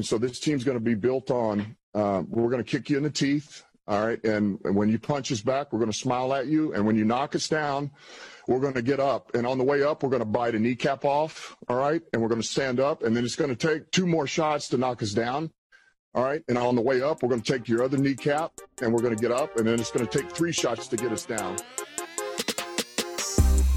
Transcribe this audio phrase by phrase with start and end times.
[0.00, 1.76] And so this team's going to be built on.
[1.92, 3.64] Um, we're going to kick you in the teeth.
[3.86, 4.18] All right.
[4.24, 6.72] And, and when you punch us back, we're going to smile at you.
[6.72, 7.90] And when you knock us down,
[8.48, 9.34] we're going to get up.
[9.34, 11.54] And on the way up, we're going to bite a kneecap off.
[11.68, 12.00] All right.
[12.14, 13.02] And we're going to stand up.
[13.02, 15.50] And then it's going to take two more shots to knock us down.
[16.14, 16.42] All right.
[16.48, 19.14] And on the way up, we're going to take your other kneecap and we're going
[19.14, 19.58] to get up.
[19.58, 21.58] And then it's going to take three shots to get us down.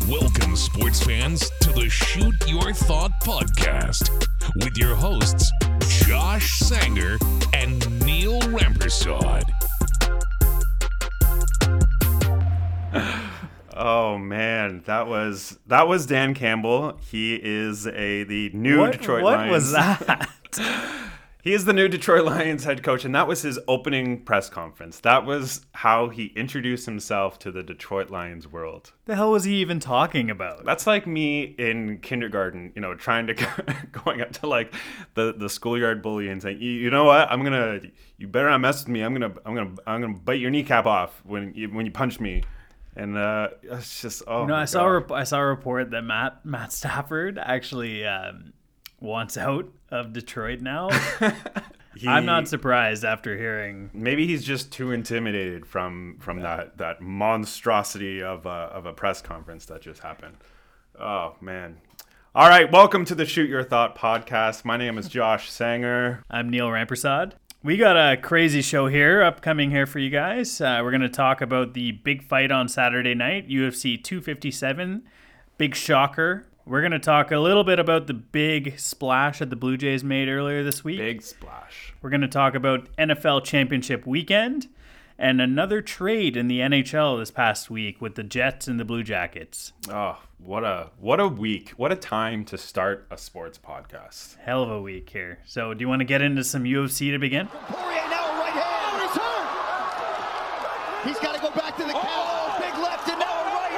[0.09, 4.09] Welcome, sports fans, to the Shoot Your Thought podcast
[4.63, 5.51] with your hosts,
[6.13, 7.17] Josh Sanger
[7.55, 9.41] and Neil Rampersad.
[13.75, 16.99] Oh man, that was that was Dan Campbell.
[17.09, 19.51] He is a the new What, Detroit what Lions.
[19.51, 20.29] was that?
[21.43, 25.01] He is the new Detroit Lions head coach, and that was his opening press conference.
[25.01, 28.93] That was how he introduced himself to the Detroit Lions world.
[29.03, 30.63] the hell was he even talking about?
[30.63, 33.33] That's like me in kindergarten, you know, trying to
[33.91, 34.73] going up to like
[35.15, 37.29] the the schoolyard bully and saying, "You, know what?
[37.29, 37.81] I'm gonna,
[38.17, 39.01] you better not mess with me.
[39.01, 42.21] I'm gonna, I'm gonna, I'm gonna bite your kneecap off when you when you punch
[42.21, 42.43] me."
[42.95, 44.87] And uh, it's just, oh, You know, I saw a God.
[44.91, 48.53] rep- I saw a report that Matt Matt Stafford actually um,
[49.03, 50.89] wants out of Detroit now.
[52.07, 53.91] I'm not surprised after hearing.
[53.93, 59.21] Maybe he's just too intimidated from from that that monstrosity of a, of a press
[59.21, 60.37] conference that just happened.
[60.99, 61.77] Oh man.
[62.33, 64.65] All right, welcome to the Shoot Your Thought podcast.
[64.65, 66.23] My name is Josh Sanger.
[66.31, 67.33] I'm Neil Rampersad.
[67.61, 70.59] We got a crazy show here upcoming here for you guys.
[70.59, 75.03] Uh, we're going to talk about the big fight on Saturday night, UFC 257,
[75.59, 76.47] big shocker.
[76.65, 80.03] We're going to talk a little bit about the big splash that the Blue Jays
[80.03, 80.97] made earlier this week.
[80.97, 81.93] Big splash.
[82.01, 84.69] We're going to talk about NFL Championship weekend
[85.17, 89.03] and another trade in the NHL this past week with the Jets and the Blue
[89.03, 89.73] Jackets.
[89.89, 91.71] Oh, what a what a week.
[91.71, 94.37] What a time to start a sports podcast.
[94.39, 95.39] Hell of a week here.
[95.45, 97.47] So, do you want to get into some UFC to begin?
[97.47, 98.63] Poirier now right hand.
[98.65, 101.07] Oh, he's hurt.
[101.07, 102.07] He's got to go back to the count.
[102.07, 103.71] Oh, big left and now a right.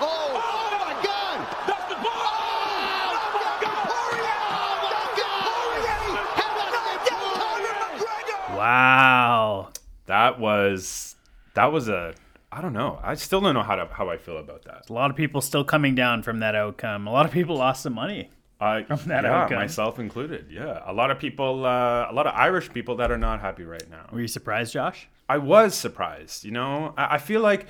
[0.00, 1.38] Oh, oh my God.
[1.66, 2.12] That's the ball.
[2.14, 4.38] Oh, Dustin Poirier.
[4.84, 5.98] Dustin Poirier.
[6.38, 8.54] How about that?
[8.56, 9.72] Wow.
[10.08, 11.16] That was
[11.54, 12.14] that was a
[12.50, 12.98] I don't know.
[13.02, 14.88] I still don't know how to how I feel about that.
[14.88, 17.06] A lot of people still coming down from that outcome.
[17.06, 18.30] A lot of people lost some money.
[18.60, 19.58] I, that yeah, outcome.
[19.58, 20.46] myself included.
[20.50, 23.64] Yeah, a lot of people, uh, a lot of Irish people that are not happy
[23.64, 24.06] right now.
[24.10, 25.08] Were you surprised, Josh?
[25.28, 26.44] I was surprised.
[26.44, 27.66] You know, I, I feel like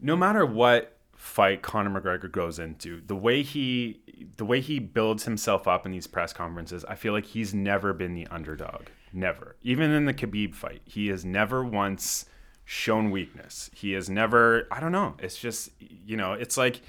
[0.00, 4.00] no matter what fight Conor McGregor goes into, the way he
[4.36, 7.92] the way he builds himself up in these press conferences, I feel like he's never
[7.92, 8.86] been the underdog.
[9.12, 9.56] Never.
[9.62, 12.26] Even in the Khabib fight, he has never once
[12.64, 13.70] shown weakness.
[13.74, 14.66] He has never.
[14.70, 15.14] I don't know.
[15.18, 16.80] It's just you know, it's like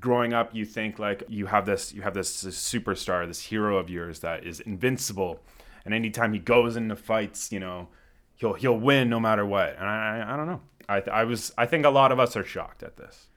[0.00, 3.88] growing up you think like you have this you have this, superstar this hero of
[3.88, 5.40] yours that is invincible
[5.84, 7.86] and anytime he goes into fights you know
[8.34, 11.52] he'll he'll win no matter what and i i, I don't know I, I was
[11.56, 13.28] i think a lot of us are shocked at this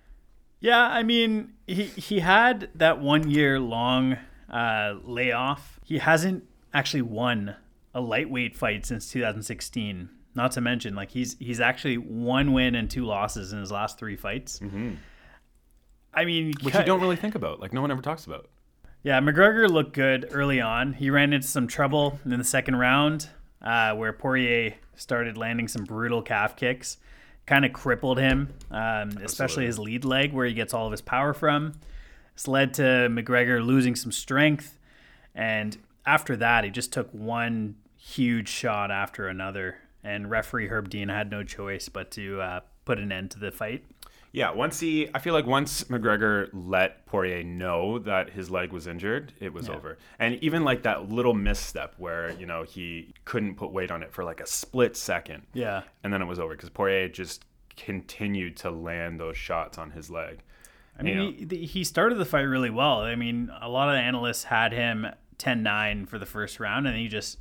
[0.62, 4.18] Yeah, I mean, he he had that one year long
[4.48, 5.80] uh, layoff.
[5.84, 7.56] He hasn't actually won
[7.94, 10.10] a lightweight fight since 2016.
[10.34, 14.00] Not to mention, like he's he's actually one win and two losses in his last
[14.00, 14.60] three fights.
[16.14, 18.50] I mean, which you don't really think about like no one ever talks about
[19.04, 20.94] Yeah, McGregor looked good early on.
[20.94, 23.28] He ran into some trouble in the second round,
[23.62, 26.98] uh, where Poirier started landing some brutal calf kicks,
[27.46, 31.02] kind of crippled him, um, especially his lead leg, where he gets all of his
[31.02, 31.74] power from.
[32.36, 34.78] This led to McGregor losing some strength,
[35.36, 41.10] and after that, he just took one huge shot after another, and referee Herb Dean
[41.10, 43.84] had no choice but to uh, put an end to the fight.
[44.34, 48.88] yeah once he i feel like once mcgregor let poirier know that his leg was
[48.88, 53.56] injured it was over and even like that little misstep where you know he couldn't
[53.56, 55.82] put weight on it for like a split second Yeah.
[56.04, 57.44] and then it was over because Poirier just
[57.76, 60.40] continued to land those shots on his leg.
[61.00, 63.00] I mean, he, he started the fight really well.
[63.02, 65.08] I mean, a lot of the analysts had him
[65.40, 67.40] 10 9 for the first round, and he just,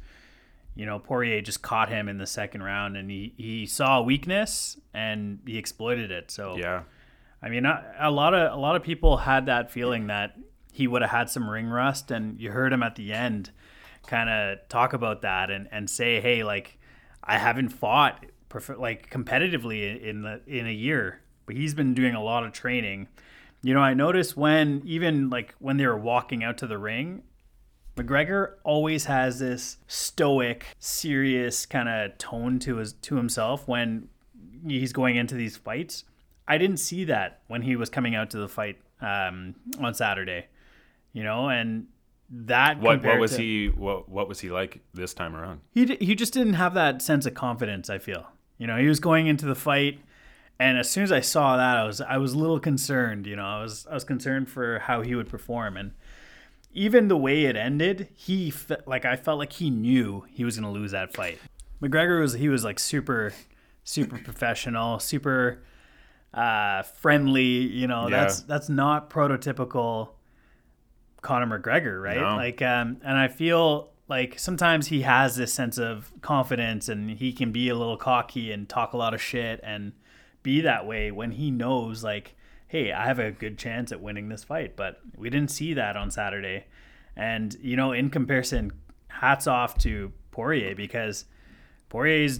[0.80, 4.02] you know, Poirier just caught him in the second round, and he, he saw a
[4.02, 6.30] weakness and he exploited it.
[6.30, 6.84] So, yeah,
[7.42, 10.38] I mean, a, a lot of a lot of people had that feeling that
[10.72, 13.50] he would have had some ring rust, and you heard him at the end
[14.06, 16.78] kind of talk about that and, and say, hey, like
[17.22, 18.24] I haven't fought
[18.78, 23.06] like competitively in the in a year, but he's been doing a lot of training.
[23.62, 27.22] You know, I noticed when even like when they were walking out to the ring,
[28.02, 34.08] McGregor always has this stoic, serious kind of tone to his to himself when
[34.66, 36.04] he's going into these fights.
[36.48, 40.46] I didn't see that when he was coming out to the fight um, on Saturday,
[41.12, 41.86] you know, and
[42.30, 45.60] that What what was to- he what what was he like this time around?
[45.72, 47.90] He d- he just didn't have that sense of confidence.
[47.90, 48.26] I feel
[48.58, 49.98] you know he was going into the fight,
[50.58, 53.26] and as soon as I saw that, I was I was a little concerned.
[53.26, 55.92] You know, I was I was concerned for how he would perform, and
[56.72, 60.58] even the way it ended, he fe- like I felt like he knew he was
[60.58, 61.38] going to lose that fight.
[61.82, 63.32] McGregor was he was like super
[63.84, 65.62] super professional, super
[66.34, 67.42] uh, friendly.
[67.42, 68.20] You know, Yeah.
[68.20, 70.10] that's that's not prototypical
[71.22, 72.16] Conor McGregor, right?
[72.16, 72.36] No.
[72.36, 77.32] Like, um, and I feel like sometimes he has this sense of confidence, and he
[77.32, 79.92] can be a little cocky and talk a lot of shit and
[80.42, 82.34] be that way when he knows, like,
[82.70, 84.76] hey, I have a good chance at winning this fight.
[84.76, 86.66] But we didn't see that on Saturday,
[87.16, 88.70] and you know, in comparison,
[89.08, 91.24] hats off to Poirier because
[91.88, 92.38] Poirier's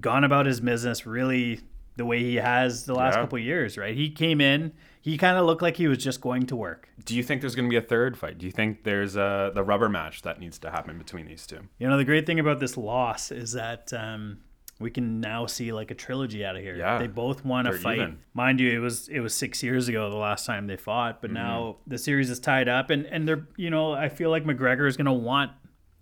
[0.00, 1.60] gone about his business really
[1.96, 3.20] the way he has the last Yeah.
[3.22, 3.94] couple of years, right?
[3.94, 6.88] He came in, he kind of looked like he was just going to work.
[7.04, 8.36] Do you think there's going to be a third fight?
[8.38, 11.60] Do you think there's a the rubber match that needs to happen between these two?
[11.78, 14.38] You know, the great thing about this loss is that um,
[14.78, 16.76] we can now see like a trilogy out of here.
[16.76, 16.98] Yeah.
[16.98, 17.98] They both want to fight.
[17.98, 18.18] even.
[18.34, 21.30] Mind you, it was it was six years ago the last time they fought, but
[21.30, 24.86] now the series is tied up, and and they're you know I feel like McGregor
[24.86, 25.52] is gonna want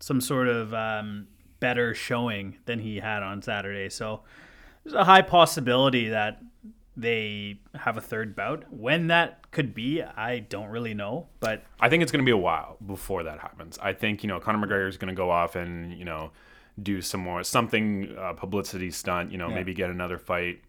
[0.00, 1.28] some sort of um,
[1.60, 3.88] better showing than he had on Saturday.
[3.88, 4.22] So
[4.82, 6.42] there's a high possibility that
[6.96, 8.64] they have a third bout.
[8.72, 12.32] When that could be, I don't really know, but I think it's going to be
[12.32, 13.78] a while before that happens.
[13.80, 16.32] I think you know Conor McGregor is going to go off and you know
[16.82, 19.32] do some more something uh, publicity stunt.
[19.32, 20.60] You know, maybe get another fight,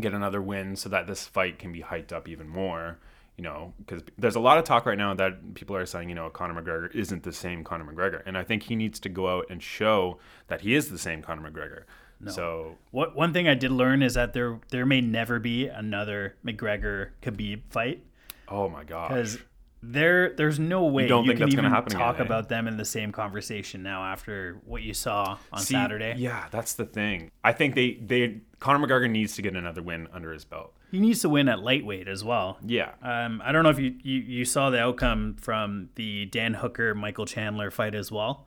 [0.00, 2.98] get another win, so that this fight can be hyped up even more.
[3.36, 6.14] You know, because there's a lot of talk right now that people are saying, you
[6.16, 9.28] know, Conor McGregor isn't the same Conor McGregor, and I think he needs to go
[9.28, 11.84] out and show that he is the same Conor McGregor.
[12.26, 16.34] So What one thing I did learn is that there there may never be another
[16.44, 18.02] McGregor Khabib fight
[18.48, 19.10] Oh my god!
[19.10, 19.38] because
[19.82, 22.28] there there's no way you, don't think can that's even happen talk again, eh?
[22.28, 26.14] about them in the same conversation now after what you saw on See, Saturday.
[26.18, 27.30] Yeah, that's the thing.
[27.44, 30.74] I think they they Conor McGregor needs to get another win under his belt.
[30.90, 32.58] He needs to win at lightweight as well.
[32.66, 32.92] Yeah.
[33.02, 36.94] Um, I don't know if you, you, you saw the outcome from the Dan Hooker
[36.94, 38.46] Michael Chandler fight as well.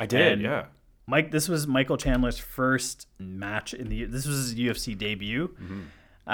[0.00, 0.64] I did, And- yeah.
[1.06, 4.04] Mike, this was Michael Chandler's first match in the.
[4.04, 5.80] This was his UFC debut Mm-hmm.
[6.26, 6.30] Uh,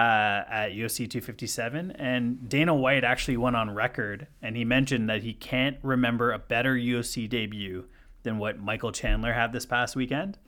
[0.49, 5.33] at UFC 257, and Dana White actually went on record, and he mentioned that he
[5.33, 7.87] can't remember a better UFC debut
[8.23, 10.39] than what Michael Chandler had this past weekend.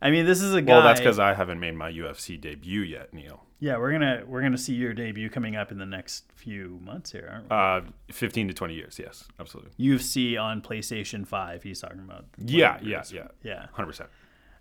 [0.00, 0.72] I mean, this is a guy.
[0.72, 3.44] Well, that's because I haven't made my UFC debut yet, Neil.
[3.60, 7.12] yeah, we're gonna we're gonna see your debut coming up in the next few months
[7.12, 7.88] here, aren't we?
[7.88, 9.70] Uh, 15 to 20 years, yes, absolutely.
[9.78, 11.62] UFC on PlayStation 5.
[11.62, 12.24] He's talking about.
[12.36, 13.28] Yeah, yeah, yeah.
[13.44, 13.66] Yeah.
[13.78, 14.08] 100%.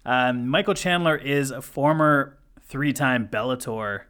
[0.05, 4.01] Um, Michael Chandler is a former three-time Bellator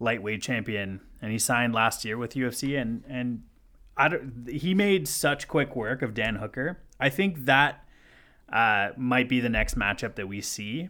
[0.00, 2.80] lightweight champion, and he signed last year with UFC.
[2.80, 3.44] And and
[3.96, 6.78] I don't, he made such quick work of Dan Hooker.
[6.98, 7.84] I think that
[8.52, 10.88] uh, might be the next matchup that we see,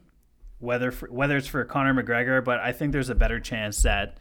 [0.59, 4.19] whether for, whether it's for Conor McGregor, but I think there's a better chance that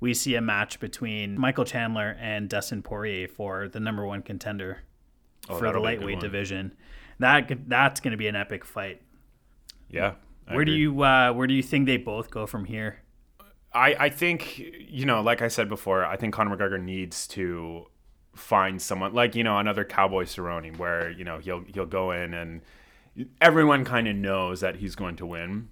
[0.00, 4.78] we see a match between Michael Chandler and Dustin Poirier for the number one contender
[5.46, 6.72] for the Oh, a good lightweight division.
[7.18, 9.02] That that's going to be an epic fight.
[9.90, 10.14] Yeah.
[10.46, 13.02] I Where do you uh, where do you think they both go from here?
[13.72, 17.86] I, I think, you know, like I said before, I think Conor McGregor needs to
[18.34, 22.32] find someone like, you know, another Cowboy Cerrone where, you know, he'll he'll go in
[22.34, 22.62] and
[23.40, 25.68] everyone kind of knows that he's going to win.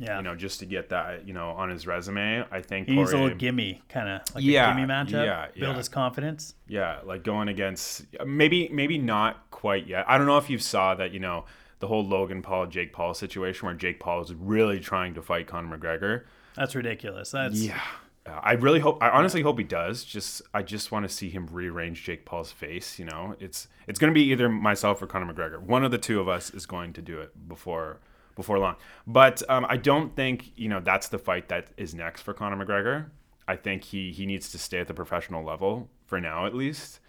[0.00, 2.44] Yeah, You know, just to get that, you know, on his resume.
[2.52, 5.24] I think he needs a little gimme kind of like Yeah, a gimme matchup.
[5.24, 5.76] yeah, build yeah.
[5.76, 6.54] his confidence.
[6.68, 10.04] Yeah, like going against maybe maybe not quite yet.
[10.08, 11.46] I don't know if you saw that, you know,
[11.80, 15.48] the whole Logan Paul Jake Paul situation where Jake Paul is really trying to fight
[15.48, 16.24] Conor McGregor.
[16.58, 17.30] That's ridiculous.
[17.30, 17.80] That's Yeah.
[18.26, 20.04] I really hope I honestly hope he does.
[20.04, 23.36] Just I just want to see him rearrange Jake Paul's face, you know.
[23.40, 25.60] It's it's going to be either myself or Conor McGregor.
[25.60, 28.00] One of the two of us is going to do it before
[28.36, 28.76] before long.
[29.06, 32.64] But um, I don't think, you know, that's the fight that is next for Conor
[32.64, 33.06] McGregor.
[33.46, 37.00] I think he he needs to stay at the professional level for now at least.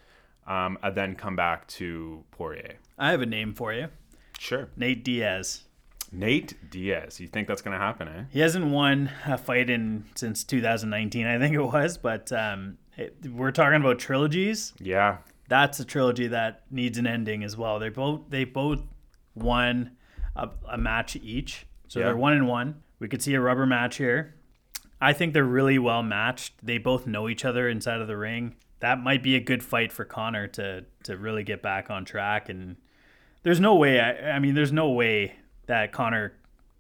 [0.48, 2.76] Um, and then come back to Poirier.
[2.98, 3.90] I have a name for you,
[4.40, 4.70] Sure.
[4.76, 5.66] Nate Diaz.
[6.12, 7.20] Nate Diaz.
[7.20, 8.24] You think that's going to happen, eh?
[8.32, 11.98] He hasn't won a fight in since 2019, I think it was.
[11.98, 14.74] But um, it, we're talking about trilogies.
[14.80, 15.18] Yeah.
[15.48, 17.80] That's a trilogy that needs an ending as well.
[17.80, 18.82] They both they both
[19.36, 19.92] won
[20.36, 22.08] a, a match each, so Yeah.
[22.08, 22.82] they're one and one.
[23.00, 24.36] We could see a rubber match here.
[25.02, 26.54] I think they're really well matched.
[26.62, 28.56] They both know each other inside of the ring.
[28.82, 32.48] That might be a good fight for Conor to to really get back on track.
[32.50, 32.76] And
[33.44, 34.00] there's no way.
[34.00, 35.36] I, I mean, there's no way
[35.70, 36.34] that Conor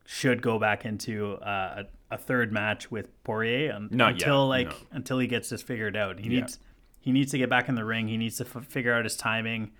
[0.05, 4.47] should go back into uh, a, a third match with Poirier un- Not yet, until
[4.47, 4.75] like no.
[4.91, 6.19] until he gets this figured out.
[6.19, 6.41] He Yeah.
[6.41, 6.59] needs
[6.99, 8.07] he needs to get back in the ring.
[8.07, 9.71] He needs to f- figure out his timing,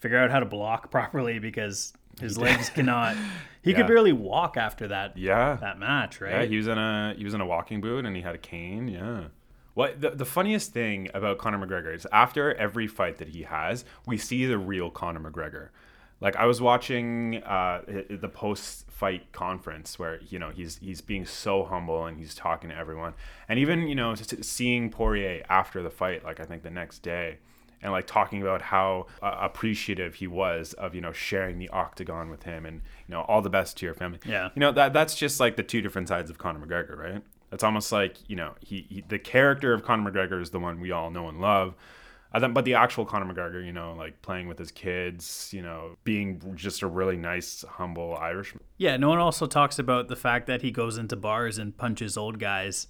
[0.00, 3.16] figure out how to block properly because his legs cannot.
[3.60, 3.78] He Yeah.
[3.78, 5.16] could barely walk after that.
[5.18, 5.56] Yeah.
[5.60, 6.30] that match, right?
[6.32, 8.38] Yeah, he was in a he was in a walking boot and he had a
[8.38, 8.88] cane.
[8.88, 9.24] Yeah.
[9.74, 13.84] What the, the funniest thing about Conor McGregor is after every fight that he has,
[14.06, 15.68] we see the real Conor McGregor.
[16.20, 21.24] Like I was watching uh, the post fight conference where you know he's he's being
[21.24, 23.14] so humble and he's talking to everyone,
[23.48, 27.38] and even you know seeing Poirier after the fight, like I think the next day,
[27.80, 32.30] and like talking about how uh, appreciative he was of you know sharing the octagon
[32.30, 34.18] with him and you know all the best to your family.
[34.24, 34.50] Yeah.
[34.54, 37.22] You know that that's just like the two different sides of Conor McGregor, right?
[37.52, 40.80] It's almost like you know he, he the character of Conor McGregor is the one
[40.80, 41.74] we all know and love.
[42.32, 46.52] But the actual Conor McGregor, you know, like playing with his kids, you know, being
[46.54, 48.62] just a really nice, humble Irishman.
[48.76, 52.16] Yeah, no one also talks about the fact that he goes into bars and punches
[52.16, 52.86] old guys.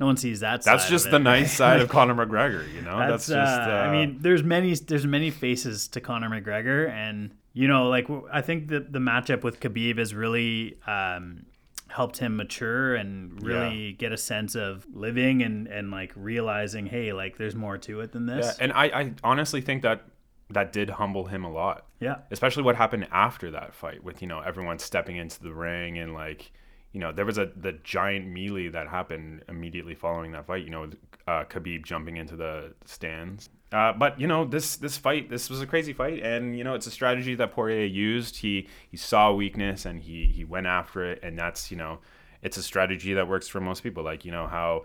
[0.00, 0.62] No one sees that.
[0.62, 2.98] That's side just of the nice side of Conor McGregor, you know.
[2.98, 3.60] That's, That's, just.
[3.60, 7.88] uh, Uh, I mean, there's many there's many faces to Conor McGregor, and you know,
[7.88, 11.44] like I think the the matchup with Khabib is really um,
[11.92, 17.12] helped him mature and really get a sense of living and and like realizing, hey,
[17.12, 18.58] like there's more to it than yeah, this.
[18.58, 20.04] and I, I honestly think that
[20.50, 21.86] that did humble him a lot.
[22.00, 25.98] Yeah, especially what happened after that fight with you know everyone stepping into the ring
[25.98, 26.52] and like
[26.92, 30.70] you know there was a the giant melee that happened immediately following that fight you
[30.70, 30.90] know
[31.26, 35.60] uh, Khabib jumping into the stands uh, but you know this this fight this was
[35.60, 39.32] a crazy fight and you know it's a strategy that Poirier used he he saw
[39.32, 41.98] weakness and he he went after it and that's you know
[42.42, 44.82] it's a strategy that works for most people like you know how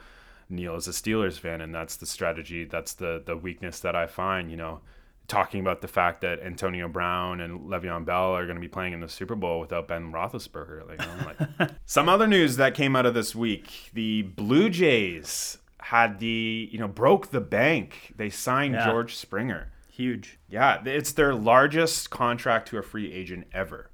[0.49, 4.07] Neil is a Steelers fan and that's the strategy that's the the weakness that I
[4.07, 4.81] find you know
[5.27, 8.93] talking about the fact that Antonio Brown and Le'Veon Bell are going to be playing
[8.93, 10.87] in the Super Bowl without Ben Roethlisberger.
[10.87, 15.57] Like, like some other news that came out of this week: the Blue Jays
[15.89, 18.13] had the you know broke the bank.
[18.17, 18.85] They signed Yeah.
[18.85, 19.71] George Springer.
[19.89, 20.37] huge.
[20.49, 23.89] Yeah, it's their largest contract to a free agent ever.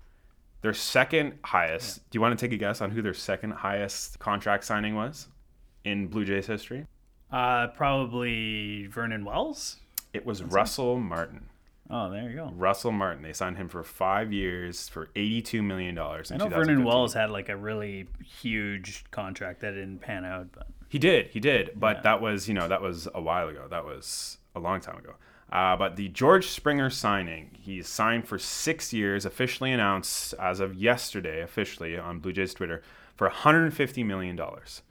[0.61, 2.09] Their second highest.
[2.09, 5.27] Do you want to take a guess on who their second highest contract signing was
[5.85, 6.87] in Blue Jays history?
[7.31, 9.77] Uh, probably Vernon Wells.
[10.13, 11.49] It was Russell Martin.
[11.89, 12.51] Oh, there you go.
[12.55, 13.23] Russell Martin.
[13.23, 16.31] They signed him for five years for eighty-two million dollars.
[16.31, 18.07] I know Vernon Wells had like a really
[18.41, 22.53] huge contract that didn't pan out, but He did, he did, but that was you
[22.53, 23.65] know that was a while ago.
[23.67, 25.15] That was a long time ago.
[25.51, 30.75] Uh, but the George Springer signing, he's signed for six years, officially announced as of
[30.75, 32.83] yesterday, officially on Blue Jays Twitter
[33.15, 34.83] for 150 million dollars.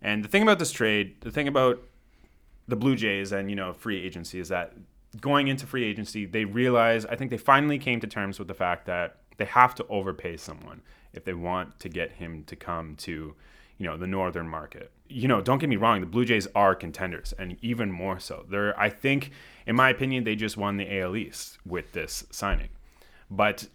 [0.00, 1.82] And the thing about this trade, the thing about
[2.66, 4.72] the Blue Jays and you know free agency is that
[5.20, 8.54] going into free agency, they realize I think they finally came to terms with the
[8.54, 10.80] fact that they have to overpay someone
[11.12, 13.34] if they want to get him to come to
[13.82, 14.92] you know the northern market.
[15.08, 18.46] You know, don't get me wrong, the Blue Jays are contenders and even more so.
[18.48, 19.32] They're I think
[19.66, 22.68] in my opinion they just won the AL East with this signing.
[23.28, 23.68] But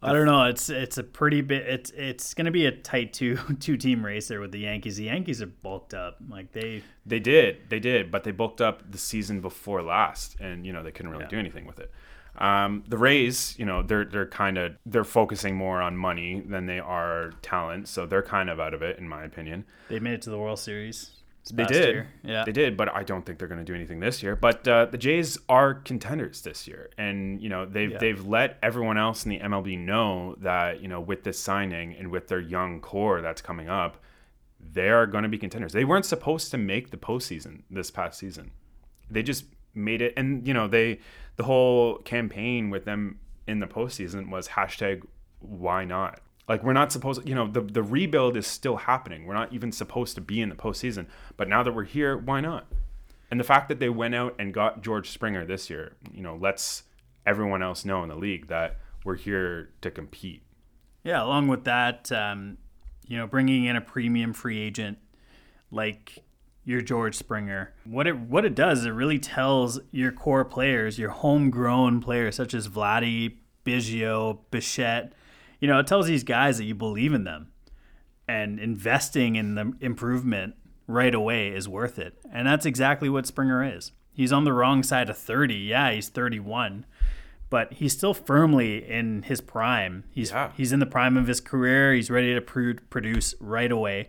[0.00, 0.44] I don't know.
[0.44, 1.66] It's it's a pretty bit.
[1.66, 4.96] It's it's gonna be a tight two two team race there with the Yankees.
[4.96, 6.18] The Yankees are bulked up.
[6.28, 10.64] Like they They did, they did, but they bulked up the season before last, and
[10.64, 11.30] you know they couldn't really Yeah.
[11.30, 11.90] do anything with it.
[12.38, 16.66] Um, the Rays, you know, they're they're kind of they're focusing more on money than
[16.66, 19.64] they are talent, so they're kind of out of it, in my opinion.
[19.88, 21.10] they made it to the World Series.
[21.52, 22.08] They did, year.
[22.22, 22.44] Yeah.
[22.44, 24.36] they did, but I don't think they're going to do anything this year.
[24.36, 27.98] But uh, the Jays are contenders this year, and you know they've Yeah.
[27.98, 32.10] they've let everyone else in the MLB know that you know with this signing and
[32.12, 33.96] with their young core that's coming up,
[34.60, 35.72] they are going to be contenders.
[35.72, 38.52] They weren't supposed to make the postseason this past season.
[39.10, 41.00] They just made it, and you know they
[41.36, 45.02] the whole campaign with them in the postseason was hashtag
[45.40, 46.20] Why not.
[46.48, 49.26] Like we're not supposed, you know, the the rebuild is still happening.
[49.26, 52.40] We're not even supposed to be in the postseason, but now that we're here, why
[52.40, 52.66] not?
[53.30, 56.36] And the fact that they went out and got George Springer this year, you know,
[56.36, 56.82] lets
[57.24, 60.42] everyone else know in the league that we're here to compete.
[61.02, 62.58] Yeah, along with that, um,
[63.06, 64.98] you know, bringing in a premium free agent
[65.70, 66.22] like
[66.64, 70.98] your George Springer, what it what it does, is it really tells your core players,
[70.98, 75.12] your homegrown players such as Vladdy, Biggio, Bichette,
[75.60, 77.48] you know, it tells these guys that you believe in them,
[78.28, 80.54] and investing in the improvement
[80.86, 83.92] right away is worth it, and that's exactly what Springer is.
[84.12, 85.54] He's on the wrong side of thirty.
[85.56, 86.86] Yeah, he's thirty-one
[87.50, 90.04] but he's still firmly in his prime.
[90.10, 90.52] He's Yeah.
[90.56, 91.92] he's in the prime of his career.
[91.92, 94.08] He's ready to pr- produce right away.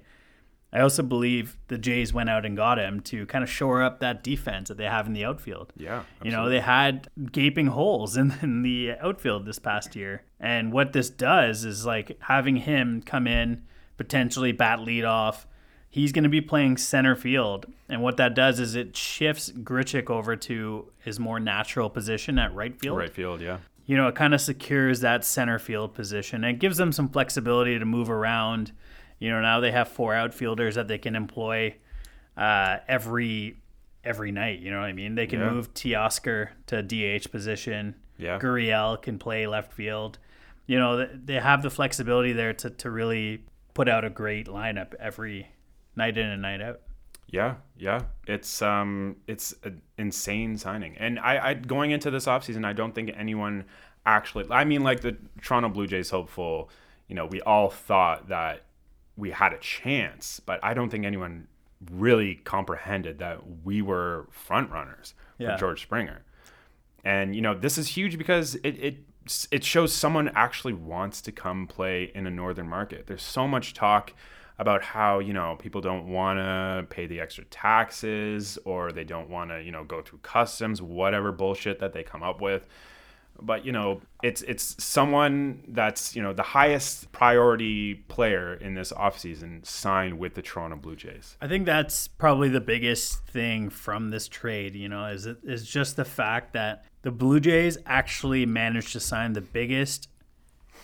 [0.73, 3.99] I also believe the Jays went out and got him to kind of shore up
[3.99, 5.71] that defense that they have in the outfield.
[5.77, 10.23] Yeah, You know, they had gaping holes in, in the outfield this past year.
[10.39, 13.63] And what this does is like having him come in,
[13.97, 15.45] potentially bat lead off.
[15.91, 17.67] He's going to be playing center field.
[17.87, 22.51] And what that does is it shifts Grichuk over to his more natural position at
[22.55, 22.97] right field.
[22.97, 23.59] Right field, yeah.
[23.85, 26.43] you know, it kind of secures that center field position.
[26.43, 28.71] It gives them some flexibility to move around.
[29.23, 31.75] You know, now they have four outfielders that they can employ
[32.35, 33.55] uh, every
[34.03, 34.59] every night.
[34.59, 35.15] You know what I mean?
[35.15, 35.49] They can Yeah.
[35.49, 37.95] move Teoscar to DH position.
[38.17, 38.37] Yeah.
[38.37, 40.19] Gurriel can play left field.
[40.67, 44.93] You know, they have the flexibility there to, to really put out a great lineup
[44.99, 45.47] every
[45.95, 46.81] night in and night out.
[47.27, 48.01] Yeah, yeah.
[48.27, 50.97] It's um it's an insane signing.
[50.97, 53.63] And I, I going into this offseason, I don't think anyone
[54.05, 56.69] actually I mean like the Toronto Blue Jays hopeful,
[57.07, 58.63] you know, we all thought that
[59.15, 61.47] we had a chance, but I don't think anyone
[61.91, 65.53] really comprehended that we were front runners Yeah.
[65.55, 66.23] for George Springer.
[67.03, 68.97] And you know, this is huge because it it
[69.51, 73.07] it shows someone actually wants to come play in a northern market.
[73.07, 74.13] There's so much talk
[74.59, 79.29] about how, you know, people don't want to pay the extra taxes or they don't
[79.29, 82.67] want to, you know, go through customs, whatever bullshit that they come up with.
[83.41, 88.91] But, you know, it's it's someone that's, you know, the highest priority player in this
[88.93, 91.35] offseason signed with the Toronto Blue Jays.
[91.41, 95.67] I think that's probably the biggest thing from this trade, you know, is it is
[95.67, 100.07] just the fact that the Blue Jays actually managed to sign the biggest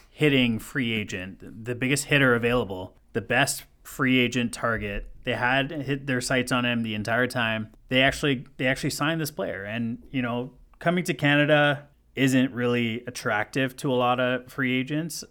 [0.10, 5.10] hitting free agent, the biggest hitter available, the best free agent target.
[5.24, 7.70] They had hit their sights on him the entire time.
[7.88, 11.88] They actually they actually signed this player and, you know, coming to Canada
[12.20, 15.24] isn't really attractive to a lot of free agents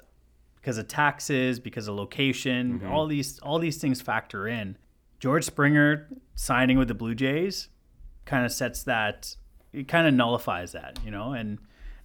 [0.57, 2.91] because of taxes, because of location, mm-hmm.
[2.91, 4.77] all these all these things factor in.
[5.21, 7.69] George Springer signing with the Blue Jays
[8.25, 9.37] kind of sets that
[9.73, 11.59] it kind of nullifies that, you know, and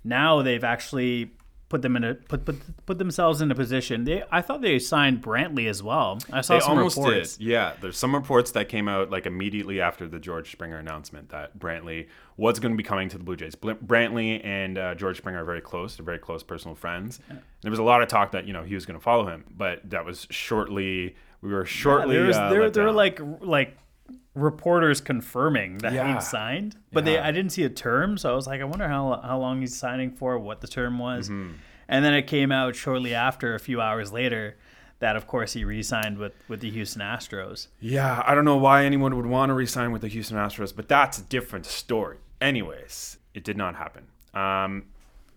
[0.03, 1.31] now they've actually
[1.73, 4.03] put them in a put put, put themselves in a position.
[4.03, 6.19] They I thought they signed Brantley as well.
[6.31, 7.37] I saw They some almost reports.
[7.37, 7.47] did.
[7.47, 11.57] Yeah, there's some reports that came out like immediately after the George Springer announcement that
[11.57, 13.55] Brantley was going to be coming to the Blue Jays.
[13.55, 15.95] Brantley and uh, George Springer are very close.
[15.95, 17.19] They're very close personal friends.
[17.61, 19.45] There was a lot of talk that you know he was going to follow him,
[19.49, 21.15] but that was shortly.
[21.41, 22.15] We were shortly.
[22.15, 23.75] there was, uh, there, there were like like
[24.35, 26.13] reporters confirming that Yeah.
[26.13, 28.87] he'd signed, but they I didn't see a term, so I was like, I wonder
[28.87, 31.53] how how long he's signing for, what the term was, Mm-hmm.
[31.87, 34.57] and then it came out shortly after, a few hours later,
[34.99, 37.67] that of course he re-signed with with the Houston Astros.
[37.79, 40.87] Yeah, I don't know why anyone would want to resign with the Houston Astros, but
[40.87, 42.17] that's a different story.
[42.41, 44.07] Anyways, it did not happen.
[44.33, 44.85] Um,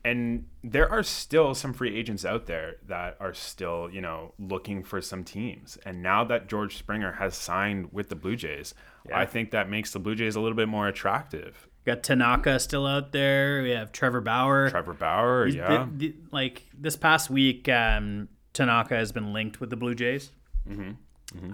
[0.06, 4.82] and there are still some free agents out there that are still, you know, looking
[4.82, 5.76] for some teams.
[5.84, 8.74] And now that George Springer has signed with the Blue Jays,
[9.14, 11.68] I think that makes the Blue Jays a little bit more attractive.
[11.84, 13.62] We got Tanaka still out there.
[13.62, 14.70] We have Trevor Bauer.
[14.70, 15.86] Trevor Bauer, He's- yeah.
[15.92, 20.32] the- the- like this past week, um, Tanaka has been linked with the Blue Jays.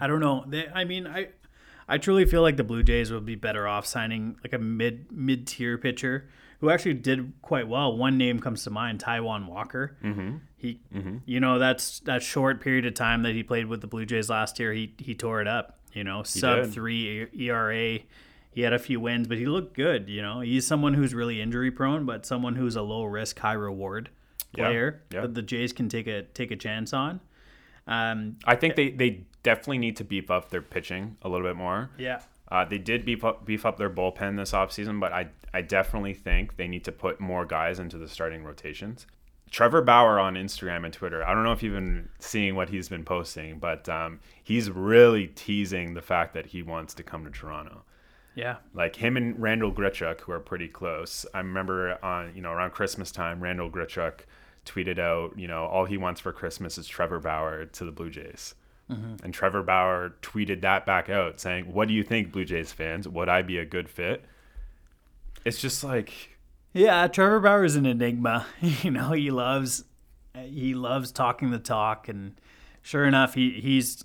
[0.00, 0.44] I don't know.
[0.46, 1.28] They, I mean, I,
[1.88, 5.10] I truly feel like the Blue Jays would be better off signing like a mid
[5.12, 6.28] mid tier pitcher
[6.62, 7.94] who actually did quite well.
[7.96, 9.96] One name comes to mind, Taijuan Walker.
[10.02, 10.36] Mm-hmm.
[10.56, 10.80] He,
[11.26, 14.30] you know, that's that short period of time that he played with the Blue Jays
[14.30, 14.72] last year.
[14.72, 15.78] He he tore it up.
[15.92, 16.72] You know, sub did.
[16.72, 17.98] three ERA.
[18.52, 20.08] He had a few wins, but he looked good.
[20.08, 23.52] You know, he's someone who's really injury prone, but someone who's a low risk, high
[23.54, 24.08] reward
[24.54, 25.22] Yeah, player yeah.
[25.22, 27.20] that the Jays can take a take a chance on.
[27.88, 31.56] Um, I think they, they definitely need to beef up their pitching a little bit
[31.56, 31.90] more.
[31.98, 32.20] yeah,
[32.52, 36.12] Uh, they did beef up, beef up their bullpen this offseason, but I, I definitely
[36.12, 39.06] think they need to put more guys into the starting rotations.
[39.50, 42.90] Trevor Bauer on Instagram and Twitter, I don't know if you've been seeing what he's
[42.90, 47.30] been posting, but um, he's really teasing the fact that he wants to come to
[47.30, 47.84] Toronto.
[48.34, 51.24] yeah, Like him and Randall Grichuk, who are pretty close.
[51.32, 54.26] I remember on you know around Christmas time, Randall Grichuk
[54.66, 58.10] tweeted out, you know, all he wants for Christmas is Trevor Bauer to the Blue
[58.10, 58.54] Jays.
[58.92, 59.24] Mm-hmm.
[59.24, 63.08] And Trevor Bauer tweeted that back out saying, What do you think, Blue Jays fans?
[63.08, 64.24] Would I be a good fit?
[65.44, 66.12] It's just like,
[66.72, 67.06] yeah.
[67.08, 68.46] Trevor Bauer is an enigma.
[68.60, 69.84] you know, he loves
[70.34, 72.40] he loves talking the talk, and
[72.80, 74.04] sure enough, he he's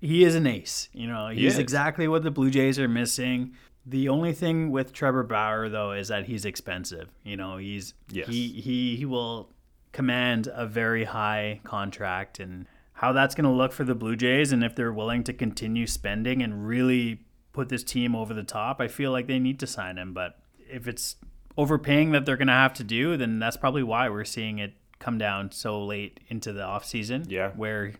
[0.00, 0.88] he is an ace.
[0.92, 1.58] You know, he's is.
[1.58, 3.54] exactly what the Blue Jays are missing.
[3.84, 7.08] The only thing with Trevor Bauer though is that he's expensive.
[7.24, 8.28] You know, he's Yes.
[8.28, 9.50] he he he will
[9.92, 12.66] command a very high contract and
[12.98, 15.86] how that's going to look for the Blue Jays and if they're willing to continue
[15.86, 17.20] spending and really
[17.52, 20.38] put this team over the top, I feel like they need to sign him, but
[20.70, 21.14] if it's
[21.56, 24.74] overpaying that they're going to have to do, then that's probably why we're seeing it
[24.98, 27.50] come down so late into the offseason Yeah.
[27.50, 27.92] where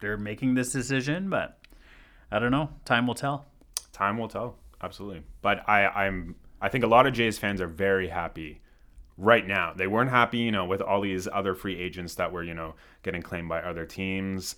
[0.00, 1.58] they're making this decision, but
[2.30, 3.46] I don't know, time will tell.
[3.92, 4.56] time will tell.
[4.82, 5.22] Absolutely.
[5.42, 8.60] But I, I'm I think a lot of Jays fans are very happy
[9.18, 9.74] right now.
[9.76, 12.74] They weren't happy, you know, with all these other free agents that were, you know,
[13.02, 14.56] getting claimed by other teams.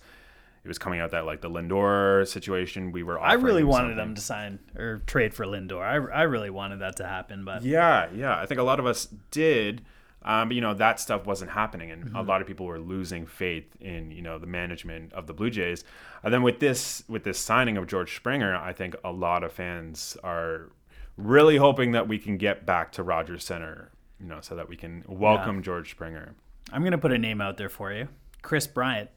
[0.63, 2.91] It was coming out that like the Lindor situation.
[2.91, 3.19] We were.
[3.19, 5.81] I really wanted them to sign or trade for Lindor.
[5.81, 8.39] I, I really wanted that to happen, but Yeah, yeah.
[8.39, 9.81] I think a lot of us did.
[10.23, 13.25] Um, but you know that stuff wasn't happening, and a lot of people were losing
[13.25, 15.83] faith in you know the management of the Blue Jays.
[16.21, 19.51] And then with this with this signing of George Springer, I think a lot of
[19.51, 20.69] fans are
[21.17, 23.89] really hoping that we can get back to Rogers Center,
[24.21, 26.35] you know, so that we can welcome George Springer.
[26.71, 28.07] I'm gonna put a name out there for you,
[28.41, 29.09] Kris Bryant.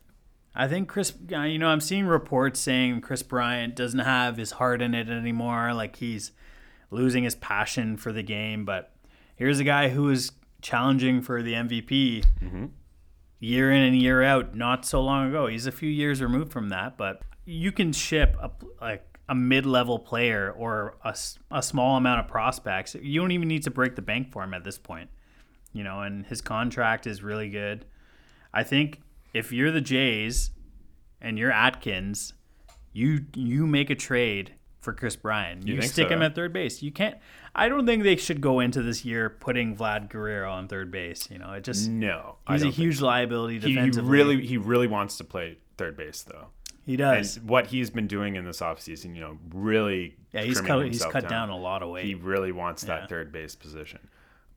[0.55, 4.81] I think Kris, you know, I'm seeing reports saying Kris Bryant doesn't have his heart
[4.81, 5.75] in it anymore.
[5.75, 6.31] Like he's
[6.91, 8.65] losing his passion for the game.
[8.65, 8.93] But
[9.37, 10.31] here's a guy who is
[10.63, 12.67] challenging for the MVP mm-hmm.
[13.41, 15.49] year in and year out, not so long ago.
[15.49, 19.99] He's a few years removed from that, but you can ship a, like a mid-level
[19.99, 21.17] player or a,
[21.51, 22.95] a small amount of prospects.
[22.95, 25.11] You don't even need to break the bank for him at this point.
[25.73, 27.85] You know, and his contract is really good.
[28.53, 29.01] I think
[29.33, 30.51] if you're the Jays
[31.21, 32.35] and you're Atkins,
[32.93, 35.67] you you make a trade for Kris Bryant.
[35.67, 36.83] You, think stick so, him at third base.
[36.83, 37.17] You can't.
[37.55, 41.29] I don't think they should go into this year putting Vlad Guerrero on third base.
[41.31, 45.25] You know, it just No, he's a huge liability He really he really wants to
[45.25, 46.49] play third base though.
[46.87, 47.41] He And does.
[47.41, 50.85] what he's been doing in this offseason, you know, really Yeah, he's cut.
[50.87, 51.49] He's cut down.
[51.51, 52.05] a lot of weight.
[52.05, 53.01] He really wants Yeah.
[53.01, 54.09] that third base position.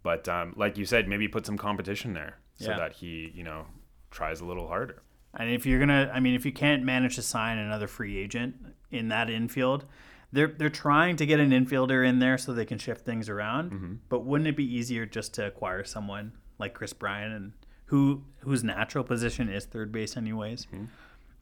[0.04, 2.78] But um, like you said, maybe put some competition there so Yeah.
[2.78, 3.66] that he, you know,
[4.12, 5.02] tries a little harder.
[5.34, 8.56] And if you're gonna, I mean, if you can't manage to sign another free agent
[8.92, 9.86] in that infield,
[10.32, 13.72] they're they're trying to get an infielder in there so they can shift things around.
[13.72, 13.94] Mm-hmm.
[14.10, 17.52] But wouldn't it be easier just to acquire someone like Kris Bryant and
[17.86, 20.68] who whose natural position is third base anyways?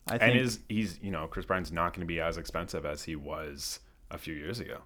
[0.08, 0.36] I think.
[0.36, 3.16] And is he's, you know, Kris Bryant's not going to be as expensive as he
[3.16, 3.80] was
[4.12, 4.80] a few years ago.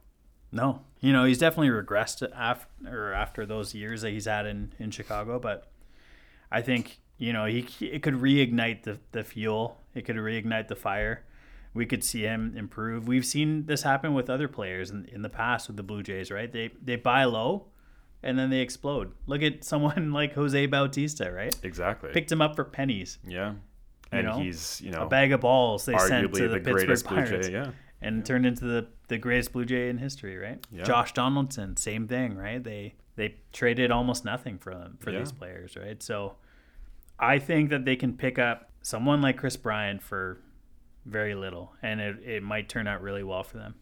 [0.51, 4.91] no, you know, he's definitely regressed after after those years that he's had in in
[4.91, 5.71] Chicago, but
[6.51, 9.82] I think you know he it could reignite the the fuel.
[9.93, 11.25] It could reignite the fire.
[11.73, 13.08] We could see him improve.
[13.08, 16.32] We've seen this happen with other players in, in the past with the Blue Jays,
[16.32, 16.51] right?
[16.51, 17.67] They they buy low,
[18.23, 19.12] and then they explode.
[19.27, 21.55] Look at someone like Jose Bautista, right?
[21.62, 22.12] Exactly.
[22.12, 23.53] Picked him up for pennies, yeah.
[24.12, 27.04] And know, he's, you know, a bag of balls they sent to the, the, Pittsburgh
[27.04, 27.54] Pirates, Jay.
[27.54, 27.72] Yeah.
[28.02, 30.65] and turned into the the greatest Blue Jay in history, right?
[30.72, 30.84] Yeah.
[30.84, 32.63] Josh Donaldson, same thing, right?
[32.63, 35.19] They they traded almost nothing for them for Yeah.
[35.19, 36.02] these players, right?
[36.02, 36.36] So
[37.19, 40.39] I think that they can pick up someone like Kris Bryant for
[41.06, 43.76] very little, and it, it might turn out really well for them.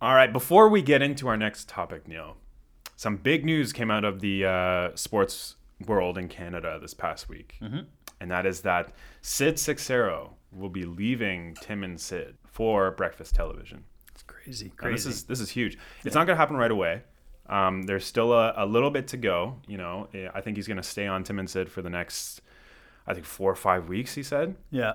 [0.00, 2.36] All right, before we get into our next topic, Neil,
[2.96, 7.58] some big news came out of the uh, sports world in Canada this past week,
[8.22, 13.84] and that is that Sid Seixeiro will be leaving Tim and Sid for Breakfast Television.
[14.12, 14.94] It's crazy, crazy.
[14.94, 15.76] this is this is huge.
[16.04, 17.02] It's not going to happen right away.
[17.46, 19.56] Um, there's still a, a little bit to go.
[19.66, 22.40] You know, I think he's going to stay on Tim and Sid for the next,
[23.06, 24.14] I think four or five weeks.
[24.14, 24.94] He said yeah,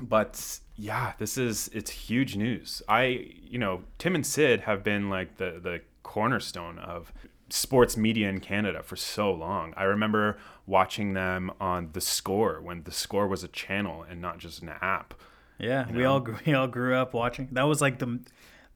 [0.00, 2.80] but yeah, this is it's huge news.
[2.88, 7.12] I you know Tim and Sid have been like the the cornerstone of
[7.52, 9.74] sports media in Canada for so long.
[9.76, 10.38] I remember
[10.70, 14.70] watching them on The Score when The Score was a channel and not just an
[14.80, 15.14] app.
[15.58, 15.90] yeah.
[15.90, 17.48] We all grew- we all grew up watching.
[17.52, 18.20] That was like the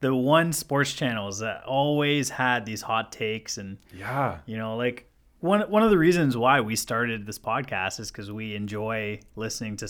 [0.01, 5.09] the one sports channels that always had these hot takes and Yeah, You know, like
[5.39, 9.77] one one of the reasons why we started this podcast is because we enjoy listening
[9.77, 9.87] to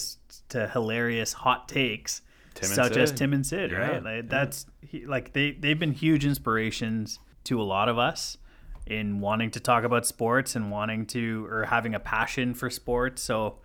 [0.49, 2.21] to hilarious hot takes,
[2.53, 3.71] Tim such as Tim and Sid.
[3.71, 4.03] Yeah, Right?
[4.03, 8.37] Like, that's he, like they they've been huge inspirations to a lot of us
[8.85, 13.21] in wanting to talk about sports and wanting to or having a passion for sports.
[13.21, 13.59] So.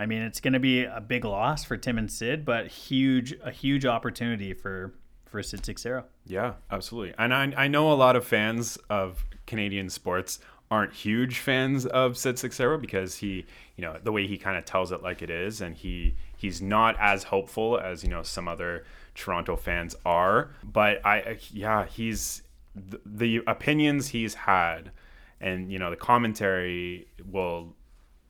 [0.00, 3.34] I mean, it's going to be a big loss for Tim and Sid, but huge,
[3.42, 4.94] a huge opportunity for
[5.28, 6.04] for Sid Seixeiro.
[6.26, 7.14] Yeah, absolutely.
[7.18, 10.38] And I, I know a lot of fans of Canadian sports
[10.70, 14.64] aren't huge fans of Sid Seixeiro because he, you know, the way he kind of
[14.64, 18.48] tells it like it is, and he he's not as hopeful as you know some
[18.48, 20.50] other Toronto fans are.
[20.62, 22.42] But I, yeah, he's
[22.74, 24.92] the, opinions he's had,
[25.40, 27.74] and you know the commentary will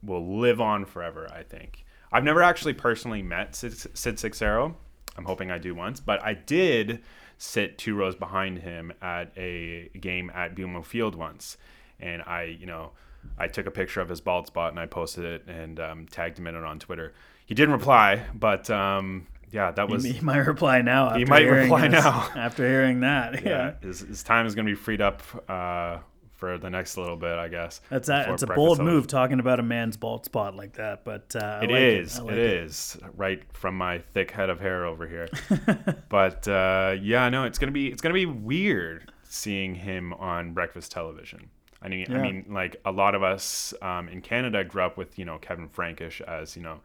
[0.03, 1.29] will live on forever.
[1.33, 1.85] I think.
[2.11, 4.77] I've never actually personally met Sid, Sid Seixeiro.
[5.17, 7.03] I'm hoping I do once, but I did
[7.37, 11.59] sit two rows behind him at a game at BMO Field once,
[12.01, 12.93] and I, you know,
[13.37, 16.39] I took a picture of his bald spot and I posted it and um, tagged
[16.39, 17.13] him in it on Twitter.
[17.47, 21.11] He didn't reply, but um, yeah, that was He might reply now.
[21.11, 22.29] After might reply this- now.
[22.37, 23.43] after hearing that.
[23.45, 25.99] yeah, Yeah, his, his time is going to be freed up uh,
[26.35, 27.81] for the next little bit, I guess.
[27.91, 28.29] that's that.
[28.31, 31.71] It's a bold move talking about a man's bald spot like that, but uh, It
[31.71, 32.19] like is.
[32.19, 35.29] It like is right from my thick head of hair over here.
[36.09, 40.93] but uh, yeah, no, it's gonna be it's gonna be weird seeing him on breakfast
[40.93, 41.51] television.
[41.83, 45.19] I mean, I mean, like a lot of us um, in Canada grew up with
[45.19, 46.81] you know Kevin Frankish as you know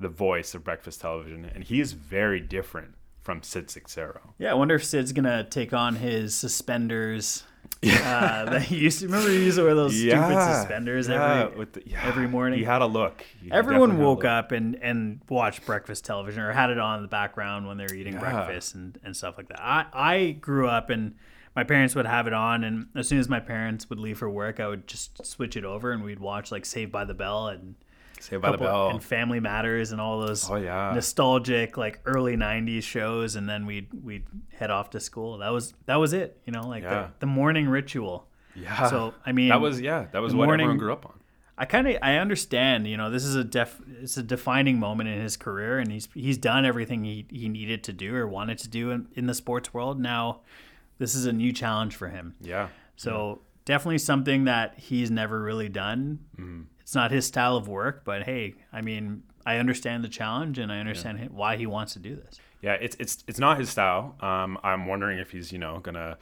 [0.00, 4.34] the voice of breakfast television, and he is very different from Sid Seixeiro.
[4.38, 7.44] Yeah, I wonder if Sid's gonna take on his suspenders
[7.82, 11.72] Uh, that he used to remember he used to wear those stupid suspenders every with
[11.74, 12.58] the- yeah, every morning.
[12.58, 13.22] He had a look.
[13.42, 14.24] He Everyone definitely had a woke look.
[14.24, 17.84] up and, and watched breakfast television or had it on in the background when they
[17.84, 18.20] were eating Yeah.
[18.20, 19.60] breakfast and, and stuff like that.
[19.62, 21.14] I, I grew up and
[21.54, 24.30] my parents would have it on and as soon as my parents would leave for
[24.30, 27.48] work, I would just switch it over and we'd watch like Saved by the Bell
[27.48, 27.74] and
[28.20, 28.90] Saved by the Bell.
[28.90, 30.92] and Family Matters and all those Oh, yeah.
[30.94, 35.38] nostalgic like early '90s shows, and then we'd we'd head off to school.
[35.38, 37.02] That was that was it, you know, like Yeah.
[37.02, 38.28] the, the morning ritual.
[38.54, 38.88] yeah.
[38.88, 40.06] So I mean, that was yeah.
[40.12, 41.12] That was what morning- everyone grew up on.
[41.60, 45.08] I kind of I understand, you know, this is a def it's a defining moment
[45.08, 48.58] in his career, and he's he's done everything he he needed to do or wanted
[48.58, 49.98] to do in, in the sports world.
[50.00, 50.40] Now,
[50.98, 52.34] this is a new challenge for him.
[52.40, 52.68] Yeah.
[52.94, 56.20] So definitely something that he's never really done.
[56.38, 56.62] Mm-hmm.
[56.88, 60.72] It's not his style of work, but hey, I mean, I understand the challenge and
[60.72, 62.40] I understand hi- why he wants to do this.
[62.62, 64.16] Yeah, it's it's it's not his style.
[64.20, 66.16] Um, I'm wondering if he's you know gonna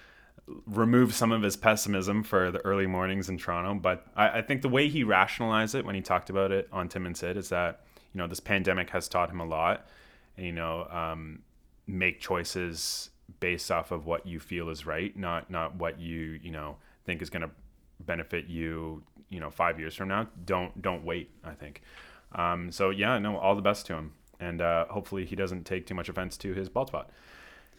[0.66, 3.74] remove some of his pessimism for the early mornings in Toronto.
[3.74, 6.88] But I, I think the way he rationalized it when he talked about it on
[6.88, 9.86] Tim and Sid is that you know this pandemic has taught him a lot,
[10.36, 11.42] and you know um,
[11.86, 16.50] make choices based off of what you feel is right, not not what you you
[16.50, 17.50] know think is gonna
[18.00, 20.28] benefit you you know five years from now.
[20.44, 21.30] Don't don't wait.
[21.44, 21.82] I think.
[22.32, 25.86] Um, so yeah, no, all the best to him, and uh, hopefully he doesn't take
[25.86, 27.10] too much offense to his bald spot.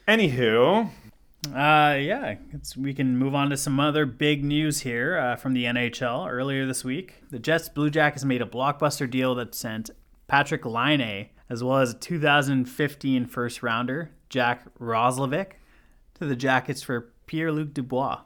[0.07, 0.89] Anywho,
[1.47, 5.53] Uh, yeah, it's, we can move on to some other big news here uh, from
[5.53, 6.29] the NHL.
[6.29, 9.89] Earlier this week, the Jets Blue Jackets made a blockbuster deal that sent
[10.27, 15.51] Patrick Laine as well as a 2015 first rounder Jack Roslovic
[16.15, 18.21] to the Jackets for Pierre Luc Dubois.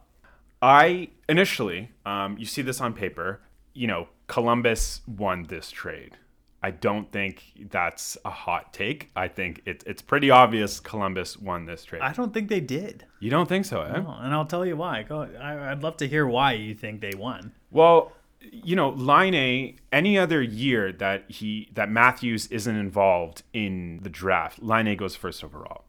[0.62, 3.40] I initially, um, you see this on paper,
[3.74, 6.16] you know, Columbus won this trade.
[6.62, 9.10] I don't think that's a hot take.
[9.16, 12.02] I think it, it's pretty obvious Columbus won this trade.
[12.02, 13.04] I don't think they did.
[13.18, 14.00] you don't think so, eh?
[14.06, 15.02] Oh, and I'll tell you why.
[15.02, 15.28] Go.
[15.40, 17.50] I, I'd love to hear why you think they won.
[17.72, 24.10] Well, you know, Laine, any other year that he that Matthews isn't involved in the
[24.10, 25.84] draft, Laine goes first overall.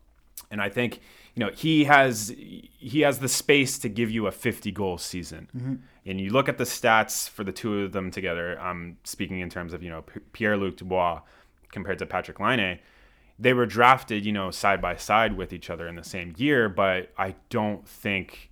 [0.49, 1.01] And I think,
[1.35, 5.49] you know, he has he has the space to give you a 50 goal season.
[5.55, 5.75] Mm-hmm.
[6.05, 9.49] And you look at the stats for the two of them together, I'm speaking in
[9.49, 11.21] terms of, you know, P- Pierre-Luc Dubois
[11.71, 12.79] compared to Patrick Laine.
[13.39, 16.69] They were drafted, you know, side by side with each other in the same year,
[16.69, 18.51] but I don't think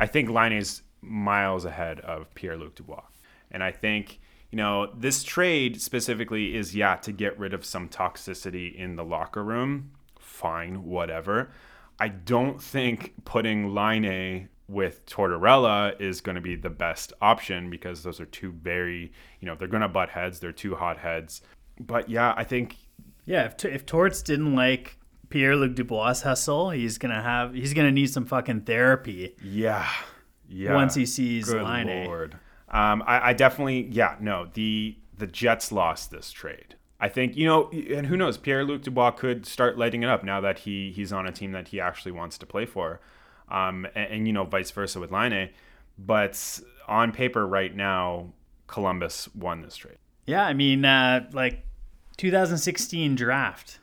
[0.00, 3.02] I think Laine is miles ahead of Pierre Luc Dubois.
[3.50, 4.20] And I think,
[4.50, 9.04] you know, this trade specifically is, yeah, to get rid of some toxicity in the
[9.04, 9.92] locker room.
[10.18, 11.50] Fine, whatever.
[12.00, 18.02] I don't think putting Laine with Tortorella is going to be the best option because
[18.02, 20.40] those are two very, you know, they're going to butt heads.
[20.40, 21.42] They're two hot heads.
[21.78, 22.76] But yeah, I think
[23.24, 24.96] Yeah, if, if Torts didn't like
[25.28, 29.36] Pierre Luc Dubois' hustle, he's gonna have he's gonna need some fucking therapy.
[29.42, 29.88] Yeah.
[30.48, 30.74] Yeah.
[30.74, 32.06] Once he sees Good Laine.
[32.06, 32.34] Lord.
[32.68, 36.74] Um, I, I definitely, yeah, no, the the Jets lost this trade.
[37.00, 38.36] I think you know, and who knows?
[38.36, 41.52] Pierre Luc Dubois could start lighting it up now that he he's on a team
[41.52, 43.00] that he actually wants to play for,
[43.48, 45.50] um, and, and you know, vice versa with Laine
[45.98, 48.32] But on paper, right now,
[48.66, 49.96] Columbus won this trade.
[50.26, 51.64] Yeah, I mean, uh, like
[52.18, 53.78] 2016 draft,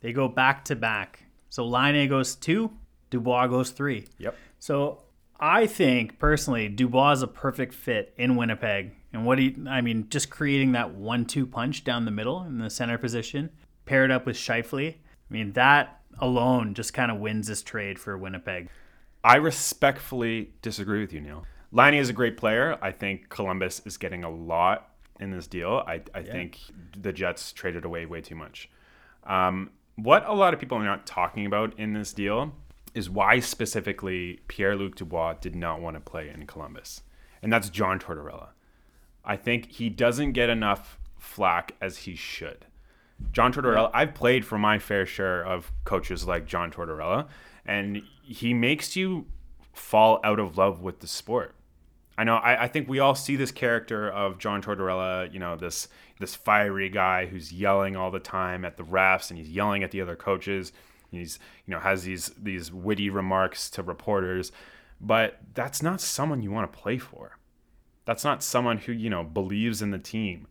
[0.00, 1.24] they go back to back.
[1.48, 2.70] So Laine goes two,
[3.10, 4.06] Dubois goes three.
[4.18, 4.36] Yep.
[4.58, 5.02] So
[5.40, 8.92] I think personally, Dubois is a perfect fit in Winnipeg.
[9.12, 12.70] And what he, I mean, just creating that one-two punch down the middle in the
[12.70, 13.50] center position,
[13.84, 14.94] paired up with Scheifele.
[14.94, 18.68] I mean, that alone just kind of wins this trade for Winnipeg.
[19.24, 21.44] I respectfully disagree with you, Neil.
[21.70, 22.78] Laine is a great player.
[22.82, 25.82] I think Columbus is getting a lot in this deal.
[25.86, 26.58] I, I think
[26.98, 28.68] the Jets traded away way too much.
[29.24, 32.52] Um, what a lot of people are not talking about in this deal
[32.94, 37.02] is why specifically Pierre Luc Dubois did not want to play in Columbus.
[37.42, 38.48] And that's John Tortorella.
[39.24, 42.66] I think he doesn't get enough flack as he should.
[43.30, 47.28] John Tortorella, I've played for my fair share of coaches like John Tortorella,
[47.64, 49.26] and he makes you
[49.72, 51.54] fall out of love with the sport.
[52.18, 52.36] I know.
[52.36, 55.32] I, I think we all see this character of John Tortorella.
[55.32, 59.38] You know, this this fiery guy who's yelling all the time at the refs, and
[59.38, 60.72] he's yelling at the other coaches.
[61.10, 64.52] He's you know has these these witty remarks to reporters,
[65.00, 67.38] but that's not someone you want to play for.
[68.04, 70.46] That's not someone who you know believes in the team.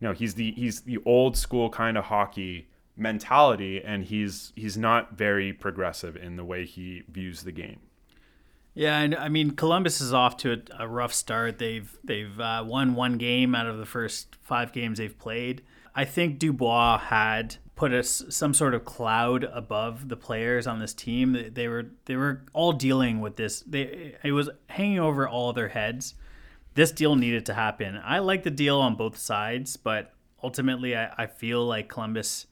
[0.00, 4.76] You know, he's the he's the old school kind of hockey mentality, and he's he's
[4.76, 7.80] not very progressive in the way he views the game.
[8.74, 11.58] Yeah, and I mean Columbus is off to a, a rough start.
[11.58, 15.62] They've they've uh, won one game out of the first five games they've played.
[15.96, 20.94] I think Dubois had put us some sort of cloud above the players on this
[20.94, 21.32] team.
[21.32, 23.60] They- They were they were all dealing with this.
[23.62, 26.14] They it was hanging over all their heads.
[26.78, 28.00] This deal needed to happen.
[28.04, 30.14] I like the deal on both sides, but
[30.44, 32.46] ultimately, I, I feel like Columbus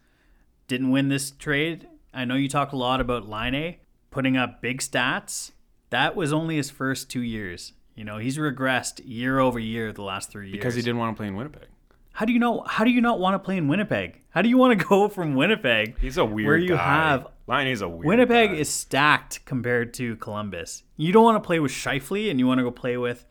[0.67, 1.87] didn't win this trade.
[2.13, 3.77] I know you talk a lot about Laine
[4.11, 5.53] putting up big stats.
[5.91, 7.75] That was only his first two years.
[7.95, 10.59] You know, he's regressed year over year the last three years.
[10.59, 11.69] because he didn't want to play in Winnipeg.
[12.13, 12.65] How do you know?
[12.67, 14.23] How do you not want to play in Winnipeg?
[14.31, 16.01] How do you want to go from Winnipeg?
[16.01, 16.79] He's a weird where you guy.
[16.79, 18.57] have Laine's a weird Winnipeg guy.
[18.57, 20.83] is stacked compared to Columbus.
[20.97, 23.25] You don't want to play with Scheifele, and you want to go play with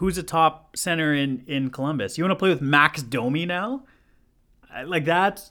[0.00, 2.16] who's a top center in in Columbus.
[2.16, 3.84] You want to play with Max Domi now,
[4.86, 5.46] like that.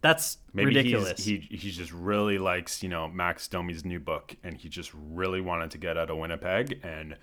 [0.00, 1.24] That's Maybe ridiculous.
[1.24, 4.90] He's, he he just really likes you know Max Domi's new book, and he just
[4.94, 7.16] really wanted to get out of Winnipeg and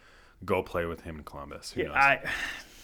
[0.45, 1.73] go play with him in Columbus.
[1.73, 1.91] Who knows?
[1.95, 2.21] I,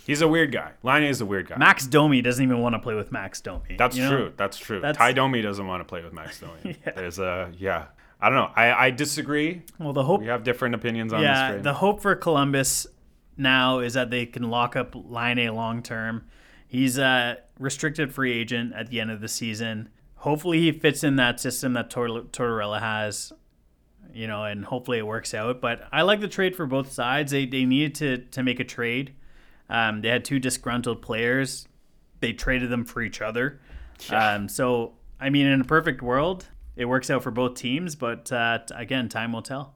[0.06, 0.72] He's a weird guy.
[0.84, 1.58] Laine is a weird guy.
[1.58, 3.76] Max Domi doesn't even want to play with Max Domi.
[3.78, 4.10] That's you know?
[4.12, 4.34] true.
[4.38, 4.80] That's true.
[4.80, 6.78] That's- Ty Domi doesn't want to play with Max Domi.
[6.86, 6.92] yeah.
[6.92, 7.86] There's a yeah.
[8.22, 8.52] I don't know.
[8.56, 9.64] I, I disagree.
[9.80, 11.26] Well, the hope We have different opinions on this.
[11.28, 12.86] yeah, the hope for Columbus
[13.38, 16.26] now is that they can lock up Laine long term.
[16.68, 19.90] He's a restricted free agent at the end of the season.
[20.16, 23.32] Hopefully, he fits in that system that Tor- Tortorella has,
[24.14, 25.62] you know, and hopefully it works out.
[25.62, 27.32] But I like the trade for both sides.
[27.32, 29.14] They, they needed to, to make a trade.
[29.70, 31.68] Um, they had two disgruntled players.
[32.20, 33.60] They traded them for each other.
[34.10, 37.96] Um, so, I mean, in a perfect world, it works out for both teams.
[37.96, 39.76] But uh, again, time will tell.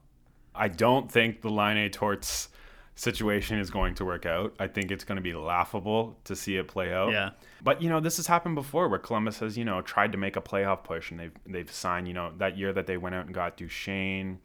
[0.54, 2.48] I don't think the Laine Torts
[2.94, 4.54] situation is going to work out.
[4.58, 7.12] I think it's going to be laughable to see it play out.
[7.12, 7.30] Yeah.
[7.62, 10.36] But you know, this has happened before where Columbus has, you know, tried to make
[10.36, 13.26] a playoff push and they've they've signed, you know, that year that they went out
[13.26, 14.38] and got Duchene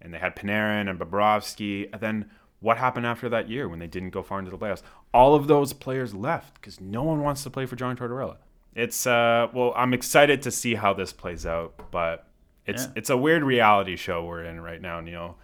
[0.00, 1.88] and they had Panarin and Bobrovsky.
[1.92, 4.82] And then what happened after that year when they didn't go far into the playoffs?
[5.12, 8.36] All of those players left because no one wants to play for John Tortorella.
[8.76, 12.28] It's uh well, I'm excited to see how this plays out, but
[12.64, 12.92] it's Yeah.
[12.94, 15.36] it's a weird reality show we're in right now, Neil.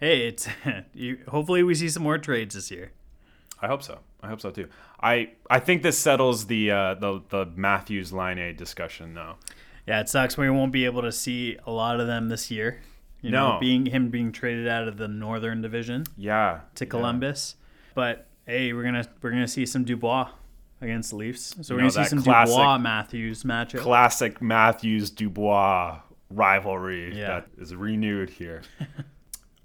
[0.00, 0.48] Hey, it's
[0.94, 2.92] you, hopefully we see some more trades this year.
[3.60, 4.00] I hope so.
[4.22, 4.68] I hope so too.
[5.00, 9.36] I I think this settles the uh, the the Matthews Laine discussion though.
[9.86, 12.80] Yeah, it sucks we won't be able to see a lot of them this year.
[13.22, 13.60] You know, No.
[13.60, 16.60] being him being traded out of the Northern Division Yeah.
[16.74, 17.56] to Columbus.
[17.94, 20.28] But hey, we're gonna we're gonna see some Dubois
[20.82, 21.54] against the Leafs.
[21.62, 23.78] So we're know, gonna see some classic- Dubois Matthews matchup.
[23.78, 27.26] Classic Matthews Dubois rivalry Yeah.
[27.28, 28.62] that is renewed here.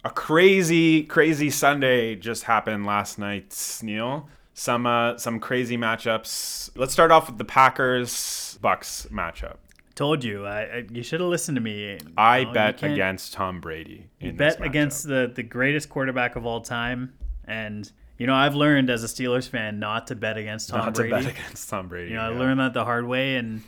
[0.04, 4.28] A crazy, crazy Sunday just happened last night, Neil.
[4.54, 6.72] Some uh, some crazy matchups.
[6.76, 9.58] Let's start off with the Packers Bucks matchup.
[9.94, 12.00] Told you, I, I you should have listened to me.
[12.18, 14.10] I You you bet against Tom Brady.
[14.20, 17.14] In bet against the the greatest quarterback of all time,
[17.46, 20.96] and you know I've learned as a Steelers fan not to bet against Tom not
[20.96, 21.10] Brady.
[21.12, 22.12] to bet against Tom Brady.
[22.12, 23.62] You know, I learned that the hard way, and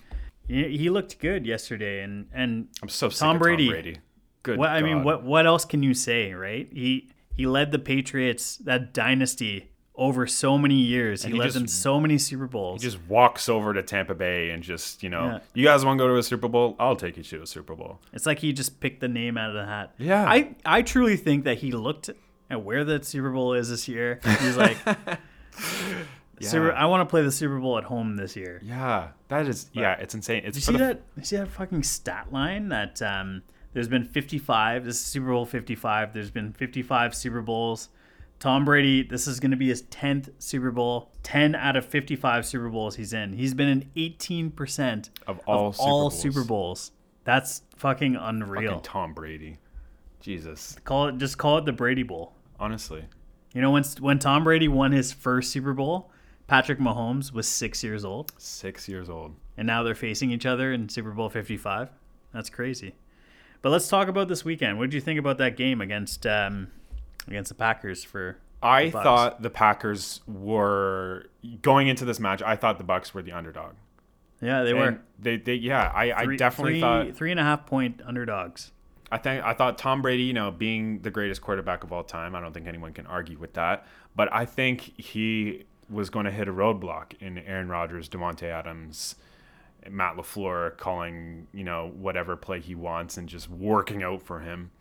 [0.47, 2.01] he, he looked good yesterday.
[2.01, 3.67] And and I'm so sick Tom of Brady.
[3.67, 3.97] Tom Brady.
[4.43, 4.57] Good.
[4.59, 6.67] what I mean, what what else can you say, right?
[6.71, 11.23] He he led the Patriots that dynasty over so many years.
[11.23, 12.81] He, he led just- them so many Super Bowls.
[12.81, 15.39] He just walks over to Tampa Bay and just, you know, Yeah.
[15.53, 16.75] you guys want to go to a Super Bowl?
[16.79, 17.99] I'll take you to a Super Bowl.
[18.11, 19.93] it's like he just picked the name out of the hat.
[19.99, 20.25] Yeah.
[20.27, 22.09] I I truly think that he looked
[22.49, 24.19] at where the Super Bowl is this year.
[24.41, 24.77] He's like,
[26.41, 28.59] Super, I want to play the Super Bowl at home this year.
[28.63, 29.69] Yeah, that is.
[29.71, 30.43] Yeah, it's insane.
[30.45, 31.01] It's Did you see that?
[31.15, 34.85] You see that fucking stat line that um, there's been 55.
[34.85, 36.13] This is Super Bowl 55.
[36.13, 37.89] There's been 55 Super Bowls.
[38.39, 41.11] Tom Brady, this is going to be his 10th Super Bowl.
[41.23, 43.33] 10 out of 55 Super Bowls he's in.
[43.33, 46.19] He's been in 18% Of all Super all Bowls.
[46.21, 46.91] Super Bowls.
[47.23, 48.71] That's fucking unreal.
[48.71, 49.59] Fucking Tom Brady.
[50.19, 52.33] Jesus, call it just call it the Brady Bowl.
[52.59, 53.03] honestly,
[53.53, 56.11] You know when when Tom Brady won his first Super Bowl,
[56.47, 58.31] Patrick Mahomes was 6 years old.
[58.37, 59.35] six years old.
[59.57, 61.89] and now they're facing each other in Super Bowl 55.
[62.33, 62.95] That's crazy.
[63.63, 64.77] But let's talk about this weekend.
[64.77, 66.67] What did you think about that game against um,
[67.27, 71.25] against the Packers for I the thought the Packers were
[71.61, 72.41] going into this match.
[72.43, 73.73] I thought the Bucks were the underdog.
[74.41, 74.99] Yeah, they And were.
[75.19, 75.89] They, they, yeah.
[75.95, 77.15] I, I definitely three- thought.
[77.15, 78.71] three and a half point underdogs.
[79.09, 82.35] I think I thought Tom Brady, you know, being the greatest quarterback of all time,
[82.35, 83.85] I don't think anyone can argue with that.
[84.15, 89.15] But I think he was going to hit a roadblock in Aaron Rodgers, Davante Adams,
[89.89, 94.71] Matt LaFleur calling, you know, whatever play he wants and just working out for him.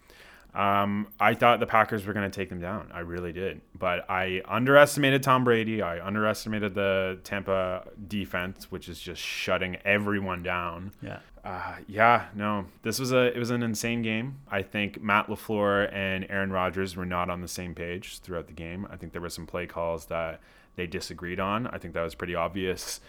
[0.54, 2.90] Um, I thought the Packers were going to take them down.
[2.92, 3.62] I really did.
[3.78, 5.80] But I underestimated Tom Brady.
[5.80, 10.92] I underestimated the Tampa defense, which is just shutting everyone down.
[11.00, 11.20] Yeah.
[11.44, 14.38] Uh, yeah, no, this was a it was an insane game.
[14.48, 18.52] I think Matt LaFleur and Aaron Rodgers were not on the same page throughout the
[18.52, 18.86] game.
[18.90, 20.40] I think there were some play calls that
[20.76, 21.66] they disagreed on.
[21.66, 23.00] I think that was pretty obvious.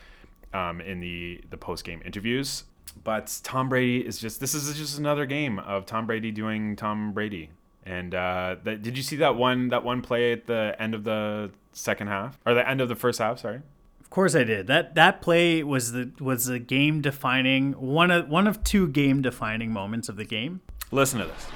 [0.54, 2.64] Um, in the the post game interviews.
[3.04, 7.12] But Tom Brady is just this is just another game of Tom Brady doing Tom
[7.14, 7.50] Brady.
[7.86, 11.04] And uh, that, did you see that one that one play at the end of
[11.04, 13.40] the second half or the end of the first half?
[13.40, 13.62] Sorry.
[14.00, 14.68] Of course I did.
[14.68, 19.22] That that play was the was the game defining one of one of two game
[19.22, 20.62] defining moments of the game.
[20.92, 21.48] Listen to this.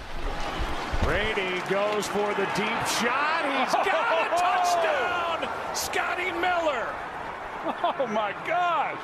[1.04, 3.45] Brady goes for the deep shot.
[3.64, 5.76] He's got a touchdown.
[5.76, 6.86] Scotty Miller.
[7.66, 8.99] Oh my gosh.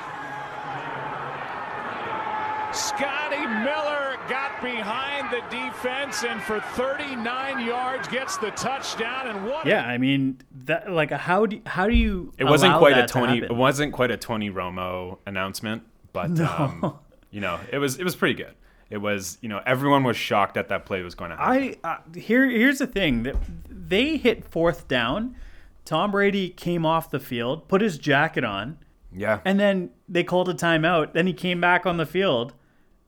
[2.74, 9.64] Scotty Miller got behind the defense and for 39 yards gets the touchdown and what
[9.64, 13.02] Yeah, I mean that like how do how do you It wasn't allow quite a
[13.02, 13.38] that to Tony.
[13.38, 15.82] It wasn't quite a Tony Romo announcement,
[16.12, 16.98] but um,
[17.30, 18.54] you know, it was it was pretty good.
[18.90, 21.76] It was you know everyone was shocked that that play was going to happen.
[21.84, 23.36] I uh, here here's the thing that
[23.68, 25.36] they hit fourth down.
[25.84, 28.78] Tom Brady came off the field, put his jacket on,
[29.12, 31.12] yeah, and then they called a timeout.
[31.12, 32.54] Then he came back on the field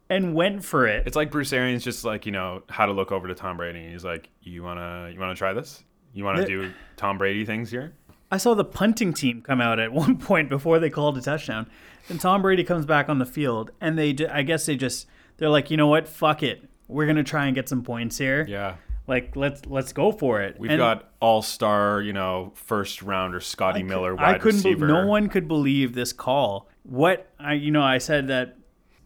[0.09, 1.05] and went for it.
[1.07, 3.81] it's like Bruce Arians just like you know how to look over to Tom Brady.
[3.81, 5.83] and He's like, you wanna you wanna try this?
[6.13, 7.95] You wanna The- do Tom Brady things here?
[8.31, 11.69] I saw the punting team come out at one point before they called a touchdown.
[12.09, 15.07] And Tom Brady comes back on the field, and they, ju- I guess they just,
[15.39, 18.45] they're like, you know what, fuck it, we're gonna try and get some points here.
[18.49, 18.77] Yeah.
[19.07, 20.59] Like let's let's go for it.
[20.59, 24.63] We've And got all star, you know, first rounder Scotty Miller, wide I couldn't.
[24.63, 26.69] be- no one could believe this call.
[26.83, 28.57] What I, you know, I said that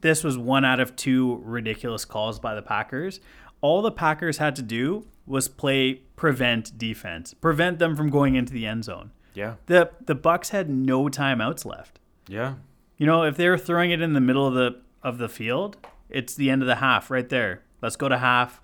[0.01, 3.21] this was one out of two ridiculous calls by the Packers.
[3.61, 8.53] All the Packers had to do was play prevent defense, prevent them from going into
[8.55, 9.11] the end zone.
[9.35, 12.01] Yeah, The the Bucks had no timeouts left.
[12.27, 12.55] yeah,
[12.97, 15.77] You know, if they were throwing it in the middle of the of the field,
[16.09, 17.63] it's the end of the half right there.
[17.83, 18.61] Let's go to half.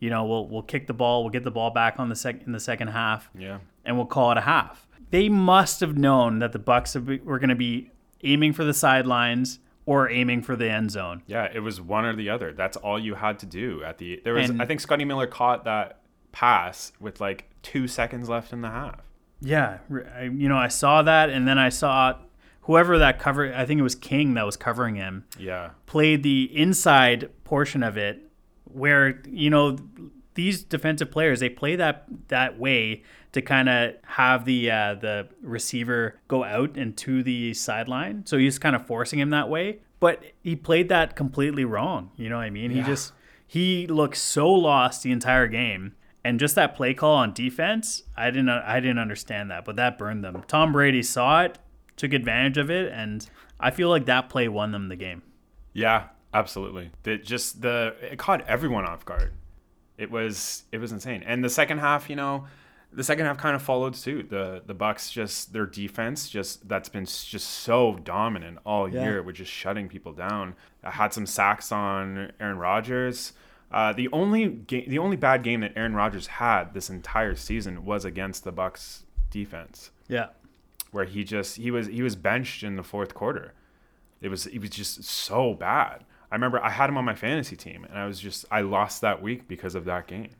[0.00, 2.42] You know, we'll we'll kick the ball, we'll get the ball back on the sec
[2.46, 3.58] in the second half, yeah.
[3.84, 4.88] and we'll call it a half.
[5.10, 7.90] They must have known that the Bucks were going to be
[8.22, 11.22] aiming for the sidelines or aiming for the end zone.
[11.26, 12.52] Yeah, it was one or the other.
[12.52, 14.20] That's all you had to do at the.
[14.24, 16.00] There was, And- I think, Scotty Miller caught that
[16.32, 19.00] pass with like two seconds left in the half.
[19.40, 19.78] Yeah,
[20.14, 22.16] I, you know, I saw that, and then I saw
[22.62, 23.52] whoever that cover.
[23.52, 25.24] I think it was King that was covering him.
[25.38, 28.29] Yeah, played the inside portion of it
[28.72, 29.76] where you know
[30.34, 33.02] these defensive players they play that that way
[33.32, 38.26] to kind of have the uh, the receiver go out and to the sideline.
[38.26, 39.80] So he's kind of forcing him that way.
[40.00, 42.70] But he played that completely wrong you know what i mean?
[42.70, 43.12] He just
[43.46, 45.94] he looked so lost the entire game.
[46.22, 49.98] And just that play call on defense i didn't i didn't understand that but that
[49.98, 50.42] burned them.
[50.48, 51.58] Tom brady saw it
[51.96, 55.22] took advantage of it and i feel like that play won them the game.
[55.72, 56.90] Yeah, absolutely.
[57.02, 59.32] That just the it caught everyone off guard.
[59.98, 61.22] It was it was insane.
[61.24, 62.46] And the second half, you know,
[62.92, 64.30] the second half kind of followed suit.
[64.30, 69.36] The the Bucks just their defense just that's been just so dominant all year with
[69.36, 70.54] just shutting people down.
[70.82, 73.32] I had some sacks on Aaron Rodgers.
[73.70, 77.84] Uh, the only game, the only bad game that Aaron Rodgers had this entire season
[77.84, 80.30] was against the Bucks defense, yeah
[80.92, 83.54] where he just he was he was benched in the fourth quarter.
[84.20, 86.04] It was it was just so bad.
[86.30, 89.00] I remember I had him on my fantasy team, and I was just I lost
[89.00, 90.30] that week because of that game.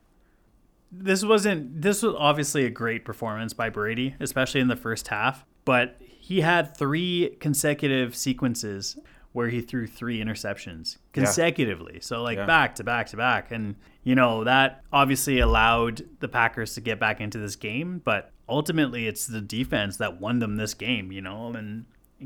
[0.92, 5.44] this wasn't this was obviously a great performance by Brady, especially in the first half,
[5.64, 8.98] but he had three consecutive sequences
[9.32, 11.98] where he threw three interceptions consecutively.
[12.00, 12.46] So like Yeah.
[12.46, 16.98] back to back to back and you know, that obviously allowed the Packers to get
[16.98, 21.20] back into this game, but ultimately it's the defense that won them this game, you
[21.20, 21.84] know, and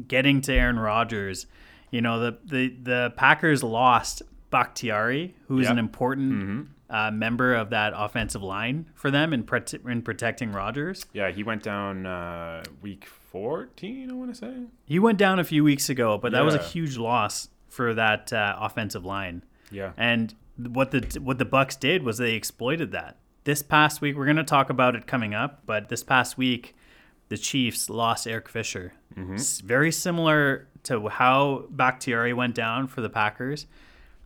[0.08, 1.46] getting to Aaron Rodgers,
[1.94, 5.72] you know, the the the Packers lost Bakhtiari, who's Yeah.
[5.72, 9.46] an important uh, member of that offensive line for them in,
[9.88, 11.06] in protecting Rodgers.
[11.12, 14.10] Yeah, he went down uh, week fourteen.
[14.10, 14.54] I want to say.
[14.86, 18.32] He went down a few weeks ago, but that was a huge loss for that
[18.32, 19.42] uh, offensive line.
[19.70, 19.92] Yeah.
[19.96, 23.16] And what the what the Bucks did was they exploited that.
[23.44, 26.74] This past week, we're going to talk about it coming up, but this past week,
[27.28, 28.94] the Chiefs lost Eric Fisher.
[29.34, 33.66] S- Very similar to how Bakhtiari went down for the Packers.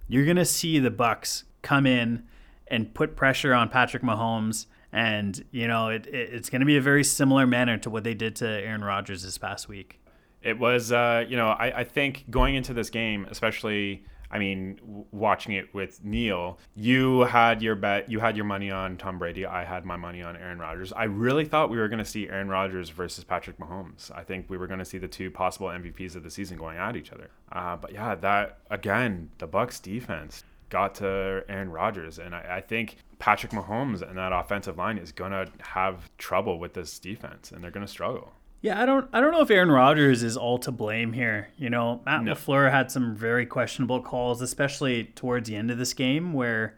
[0.08, 2.24] You're going to see the Bucks come in
[2.66, 6.76] and put pressure on Patrick Mahomes, and you know it, it, it's going to be
[6.76, 10.00] a very similar manner to what they did to Aaron Rodgers this past week.
[10.42, 15.04] It was, uh, you know, I, I think going into this game, especially, I mean,
[15.10, 19.46] watching it with Neil, you had your bet, you had your money on Tom Brady.
[19.46, 20.92] I had my money on Aaron Rodgers.
[20.92, 24.10] I really thought we were going to see Aaron Rodgers versus Patrick Mahomes.
[24.14, 26.76] I think we were going to see the two possible MVPs of the season going
[26.76, 27.30] at each other.
[27.50, 32.60] Uh, but yeah, that again, the Bucks defense got to Aaron Rodgers, and I, I
[32.60, 37.50] think Patrick Mahomes and that offensive line is going to have trouble with this defense,
[37.50, 38.32] and they're going to struggle.
[38.60, 41.48] Yeah, I don't I don't know if Aaron Rodgers is all to blame here.
[41.56, 42.32] You know, Matt No.
[42.34, 46.76] LaFleur had some very questionable calls, especially towards the end of this game where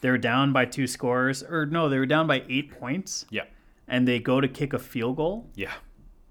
[0.00, 3.42] they were down by two scores or no, they were down by 8 points Yeah.
[3.88, 5.72] and they go to kick a field goal Yeah.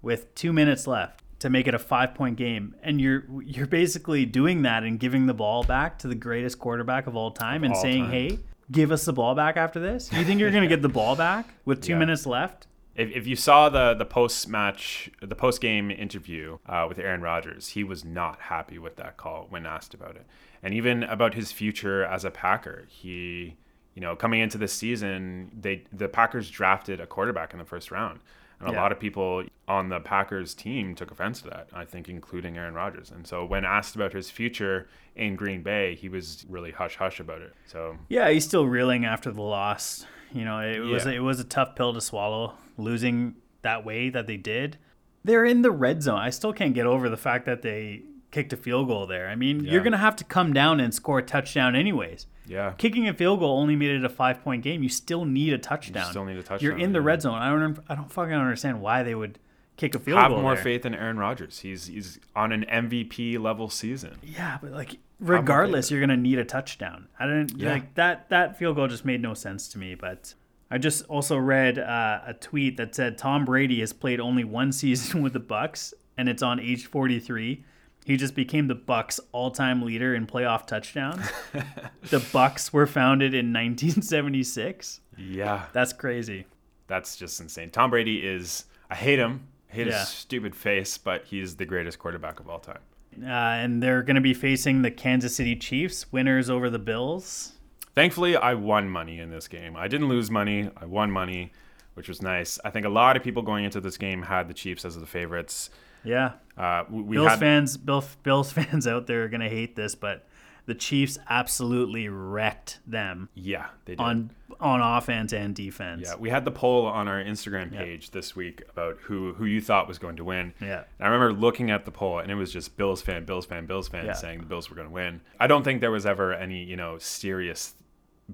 [0.02, 4.62] with 2 minutes left to make it a 5-point game and you're you're basically doing
[4.62, 7.80] that and giving the ball back to the greatest quarterback of all time and all
[7.82, 8.10] saying, time.
[8.12, 8.38] "Hey,
[8.72, 11.14] give us the ball back after this?" You think you're going to get the ball
[11.14, 11.98] back with 2 Yeah.
[11.98, 12.66] minutes left?
[12.98, 17.20] If, if you saw the the post match, the post game interview uh, with Aaron
[17.22, 20.26] Rodgers, he was not happy with that call when asked about it,
[20.62, 22.86] and even about his future as a Packer.
[22.88, 23.56] He,
[23.94, 27.90] you know, coming into this season, they the Packers drafted a quarterback in the first
[27.92, 28.18] round,
[28.60, 28.82] and a Yeah.
[28.82, 31.68] lot of people on the Packers team took offense to that.
[31.72, 33.10] I think, including Aaron Rodgers.
[33.12, 37.20] And so when asked about his future in Green Bay, he was really hush hush
[37.20, 37.54] about it.
[37.66, 40.04] So Yeah, he's still reeling after the loss.
[40.32, 44.26] You know, it was it was a tough pill to swallow, losing that way that
[44.26, 44.76] they did.
[45.24, 46.18] They're in the red zone.
[46.18, 49.28] I still can't get over the fact that they kicked a field goal there.
[49.28, 49.72] I mean, Yeah.
[49.72, 52.26] you're gonna have to come down and score a touchdown anyways.
[52.46, 54.82] yeah, Kicking a field goal only made it a five point game.
[54.82, 56.04] You still need a touchdown.
[56.04, 56.60] You still need a touchdown.
[56.62, 57.06] You're in the yeah.
[57.06, 57.34] red zone.
[57.34, 57.78] I don't.
[57.88, 59.38] I don't fucking understand why they would
[59.76, 60.38] kick a field have goal.
[60.38, 60.64] Have more there.
[60.64, 61.60] faith in Aaron Rodgers.
[61.60, 64.16] He's he's on an MVP level season.
[64.22, 67.08] Yeah, but like regardless, you're gonna need a touchdown.
[67.18, 67.72] I didn't Yeah.
[67.72, 68.28] like that.
[68.30, 69.94] That field goal just made no sense to me.
[69.94, 70.34] But
[70.70, 74.72] I just also read uh, a tweet that said Tom Brady has played only one
[74.82, 77.64] season with the Bucks, and it's on age 43.
[78.04, 81.26] He just became the Bucks' all-time leader in playoff touchdowns.
[82.10, 85.00] the Bucks were founded in 1976.
[85.18, 86.46] Yeah, That's crazy.
[86.86, 87.70] that's just insane.
[87.70, 88.64] Tom Brady is.
[88.90, 89.48] I hate him.
[89.70, 89.98] I hate Yeah.
[90.00, 92.78] his stupid face, but he's the greatest quarterback of all time.
[93.22, 97.52] Uh, and they're going to be facing the Kansas City Chiefs, winners over the Bills.
[97.94, 99.76] Thankfully, I won money in this game.
[99.76, 100.70] I didn't lose money.
[100.76, 101.52] I won money,
[101.94, 102.58] which was nice.
[102.64, 105.06] I think a lot of people going into this game had the Chiefs as the
[105.06, 105.70] favorites.
[106.04, 109.74] Yeah, Uh, we we Bills had fans, Bill, Bills fans out there are gonna hate
[109.74, 110.27] this, but
[110.68, 114.00] the Chiefs absolutely wrecked them yeah, they did.
[114.00, 116.02] on on offense and defense.
[116.04, 119.62] Yeah, we had the poll on our Instagram page this week about who who you
[119.62, 120.52] thought was going to win.
[120.60, 120.84] Yeah.
[120.98, 123.64] And I remember looking at the poll and it was just Bills fan, Bills fan,
[123.64, 124.12] Bills fan Yeah.
[124.12, 125.22] saying the Bills were going to win.
[125.40, 127.74] I don't think there was ever any, you know, serious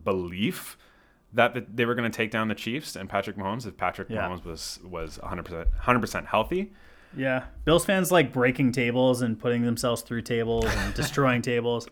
[0.02, 0.76] belief
[1.32, 4.28] that they were going to take down the Chiefs and Patrick Mahomes if Patrick Yeah.
[4.28, 6.72] Mahomes was was 100% 100% healthy.
[7.16, 7.44] Yeah.
[7.64, 11.88] Bills fans like breaking tables and putting themselves through tables and destroying tables.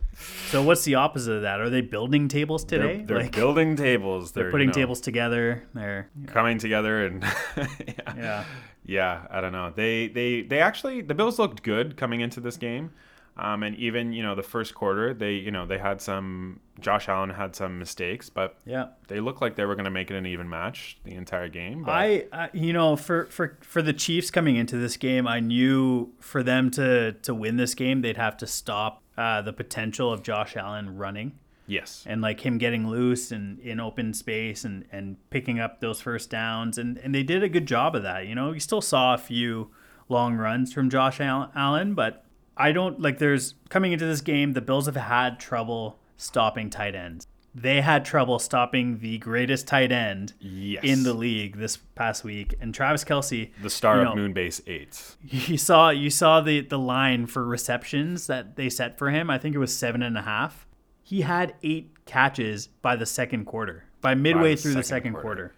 [0.49, 1.59] So what's the opposite of that?
[1.59, 2.97] Are they building tables today?
[2.97, 4.31] They're, they're Like, building tables.
[4.31, 5.63] They're, they're putting you know, tables together.
[5.73, 7.23] They're coming together and
[7.57, 8.15] yeah.
[8.15, 8.45] yeah.
[8.85, 9.71] Yeah, I don't know.
[9.73, 12.91] They they they actually the Bills looked good coming into this game.
[13.35, 16.59] Um, and even you know the first quarter, they you know they had some.
[16.79, 18.87] Josh Allen had some mistakes, but Yeah.
[19.07, 21.83] they looked like they were going to make it an even match the entire game.
[21.83, 25.39] But I, I, you know, for, for for the Chiefs coming into this game, I
[25.39, 30.11] knew for them to to win this game, they'd have to stop uh, the potential
[30.11, 31.33] of Josh Allen running
[31.67, 36.01] yes, and like him getting loose and in open space and and picking up those
[36.01, 38.25] first downs, and and they did a good job of that.
[38.27, 39.69] You know, you still saw a few
[40.09, 42.22] long runs from Josh Allen, but
[42.57, 43.17] I don't like.
[43.17, 47.27] There's coming into this game, the Bills have had trouble stopping tight ends.
[47.55, 52.55] They had trouble stopping the greatest tight end yes, in the league this past week.
[52.59, 55.15] And Travis Kelce, the star you of Moonbase Eight.
[55.23, 59.29] you saw you saw the the line for receptions that they set for him.
[59.29, 60.65] I think it was seven and a half.
[61.03, 65.13] He had eight catches by the second quarter, by midway the through the second second
[65.13, 65.49] quarter.
[65.49, 65.53] quarter.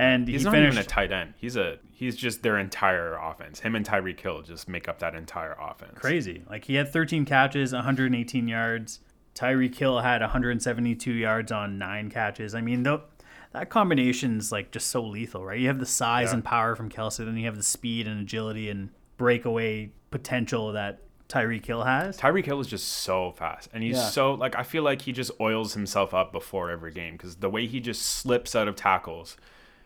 [0.00, 0.72] And He's he not finished.
[0.74, 1.34] even a tight end.
[1.36, 3.60] He's a he's just their entire offense.
[3.60, 5.92] Him and Tyreek Hill just make up that entire offense.
[5.98, 6.42] crazy.
[6.48, 9.00] Like he had 13 catches, 118 yards.
[9.34, 12.54] Tyreek Hill had 172 yards on nine catches.
[12.54, 13.02] I mean, though
[13.52, 15.58] that combination's like just so lethal, right?
[15.58, 16.34] You have the size Yeah.
[16.34, 21.00] and power from Kelce, then you have the speed and agility and breakaway potential that
[21.28, 22.18] Tyreek Hill has.
[22.18, 24.08] Tyreek Hill is just so fast, and he's Yeah.
[24.08, 27.50] so like I feel like he just oils himself up before every game because the
[27.50, 29.36] way he just slips out of tackles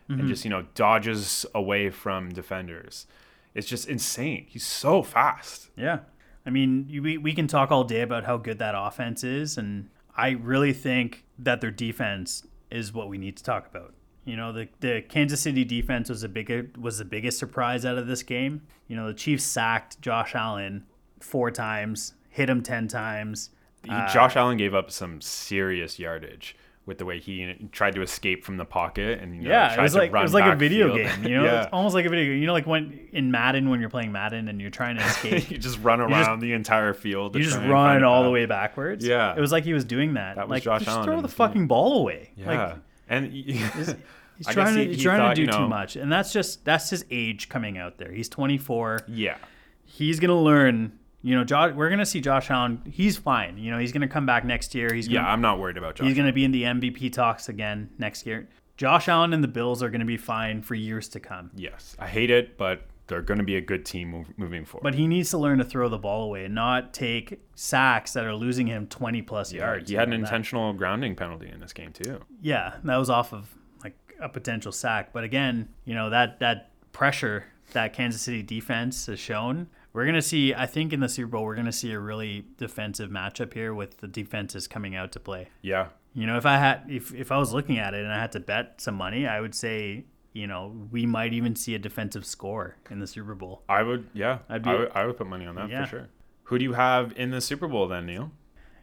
[0.08, 0.20] Mm-hmm.
[0.20, 3.06] and just you know dodges away from defenders,
[3.54, 4.44] it's just insane.
[4.48, 5.70] He's so fast.
[5.76, 6.00] Yeah.
[6.46, 9.88] I mean, we, we can talk all day about how good that offense is, and
[10.14, 13.94] I really think that their defense is what we need to talk about.
[14.26, 17.96] You know, the, the Kansas City defense was a big was the biggest surprise out
[17.96, 18.60] of this game.
[18.88, 20.84] You know, the Chiefs sacked Josh Allen
[21.20, 23.48] four times, hit him ten times.
[23.82, 26.56] He- Uh, Josh Allen gave up some serious yardage
[26.86, 29.80] with the way he tried to escape from the pocket and you know, Yeah, it
[29.80, 31.22] was to like it was like a video game.
[31.24, 31.62] You know, yeah.
[31.62, 32.40] it's almost like a video game.
[32.40, 35.50] You know, like when in Madden when you're playing Madden and you're trying to escape,
[35.50, 37.34] you just run around just- the entire field.
[37.36, 39.06] you just try and find run all the way backwards.
[39.06, 39.34] Yeah.
[39.34, 40.36] it was like he was doing that.
[40.36, 42.32] That was like, Josh just Allen throw the fucking ball away.
[42.36, 42.76] Yeah, Like,
[43.08, 43.32] and
[44.36, 46.32] He's trying he- to he's trying thought, to do you know- too much, and that's
[46.32, 48.10] just that's his age coming out there.
[48.10, 49.02] He's 24.
[49.08, 49.36] Yeah.
[49.84, 50.98] He's gonna learn.
[51.24, 52.82] You know, Josh, we're gonna see Josh Allen.
[52.88, 53.56] He's fine.
[53.58, 54.92] You know, he's gonna come back next year.
[54.94, 56.06] He's gonna, Yeah, I'm not worried about Josh.
[56.06, 58.48] He's going to be in the MVP talks again next year.
[58.76, 61.50] Josh Allen and the Bills are going to be fine for years to come.
[61.54, 64.82] yes, I hate it, but they're going to be a good team mov- moving forward.
[64.82, 68.24] But he needs to learn to throw the ball away and not take sacks that
[68.24, 69.88] are losing him 20 plus yeah, yards.
[69.90, 72.20] he had an that- intentional grounding penalty in this game too.
[72.42, 73.48] Yeah, that was off of
[73.82, 75.12] like a potential sack.
[75.12, 80.14] But again, you know, that that pressure that Kansas City defense has shown, we're going
[80.16, 83.08] to see I think in the Super Bowl we're going to see a really defensive
[83.10, 85.48] matchup here with the defenses coming out to play.
[85.62, 88.20] Yeah, You know, if I had if if I was looking at it and I
[88.20, 91.78] had to bet some money, I would say, you know, we might even see a
[91.78, 93.62] defensive score in the Super Bowl.
[93.68, 94.08] I would.
[94.12, 94.90] Yeah, I'd be- I would.
[94.94, 95.84] I would put money on that Yeah.
[95.84, 96.08] for sure.
[96.48, 98.30] Who do you have in the Super Bowl then, Neil?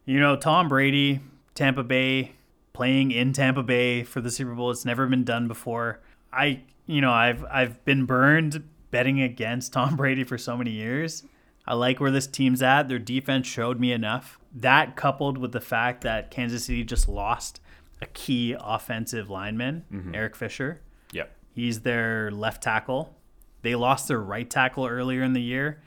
[0.06, 1.20] You know, Tom Brady,
[1.54, 2.32] Tampa Bay,
[2.74, 4.72] playing in Tampa Bay for the Super Bowl.
[4.72, 6.00] It's never been done before.
[6.34, 11.24] I, you know, I've I've been burned betting against Tom Brady for so many years.
[11.66, 12.90] I like where this team's at.
[12.90, 14.40] Their defense showed me enough.
[14.54, 17.62] That coupled with the fact that Kansas City just lost
[18.02, 20.16] a key offensive lineman, mm-hmm.
[20.16, 20.82] Eric Fisher.
[21.12, 21.32] Yep.
[21.54, 23.16] He's their left tackle.
[23.62, 25.82] They lost their right tackle earlier in the year.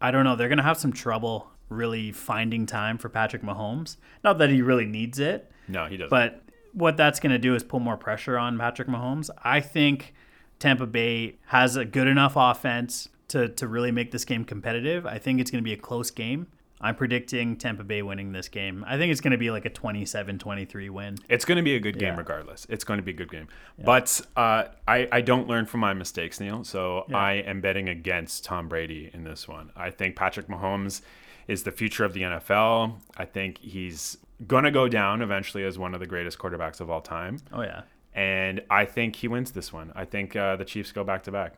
[0.00, 0.34] I don't know.
[0.34, 3.96] They're going to have some trouble really finding time for Patrick Mahomes.
[4.24, 6.10] Not that he really needs it, No, he doesn't.
[6.10, 6.42] but
[6.72, 9.30] what that's going to do is put more pressure on Patrick Mahomes.
[9.42, 10.14] I think
[10.62, 15.04] Tampa Bay has a good enough offense to, to really make this game competitive.
[15.04, 16.46] I think it's going to be a close game.
[16.80, 18.84] I'm predicting Tampa Bay winning this game.
[18.86, 21.18] I think it's going to be like a 27 23 win.
[21.28, 22.18] It's going to be a good game Yeah.
[22.18, 22.64] regardless.
[22.70, 23.48] It's going to be a good game.
[23.84, 26.62] But uh, I, I don't learn from my mistakes, Neil.
[26.62, 29.72] So I am betting against Tom Brady in this one.
[29.74, 31.02] I think Patrick Mahomes
[31.48, 33.00] is the future of the NFL.
[33.16, 36.88] I think he's going to go down eventually as one of the greatest quarterbacks of
[36.88, 37.38] all time.
[37.52, 37.82] Oh, yeah.
[38.14, 39.92] And I think he wins this one.
[39.94, 41.54] I think uh, the Chiefs go back to back.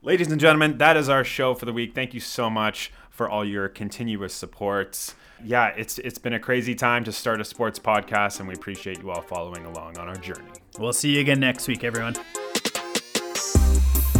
[0.00, 1.94] Ladies and gentlemen, that is our show for the week.
[1.94, 5.14] Thank you so much for all your continuous support.
[5.44, 9.00] Yeah, it's it's been a crazy time to start a sports podcast, and we appreciate
[9.00, 10.50] you all following along on our journey.
[10.78, 12.14] We'll see you again next week, everyone.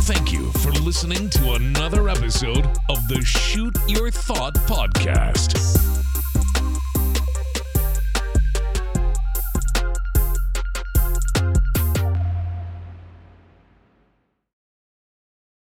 [0.05, 5.88] Thank you for listening to another episode of the Shoot Your Thought podcast.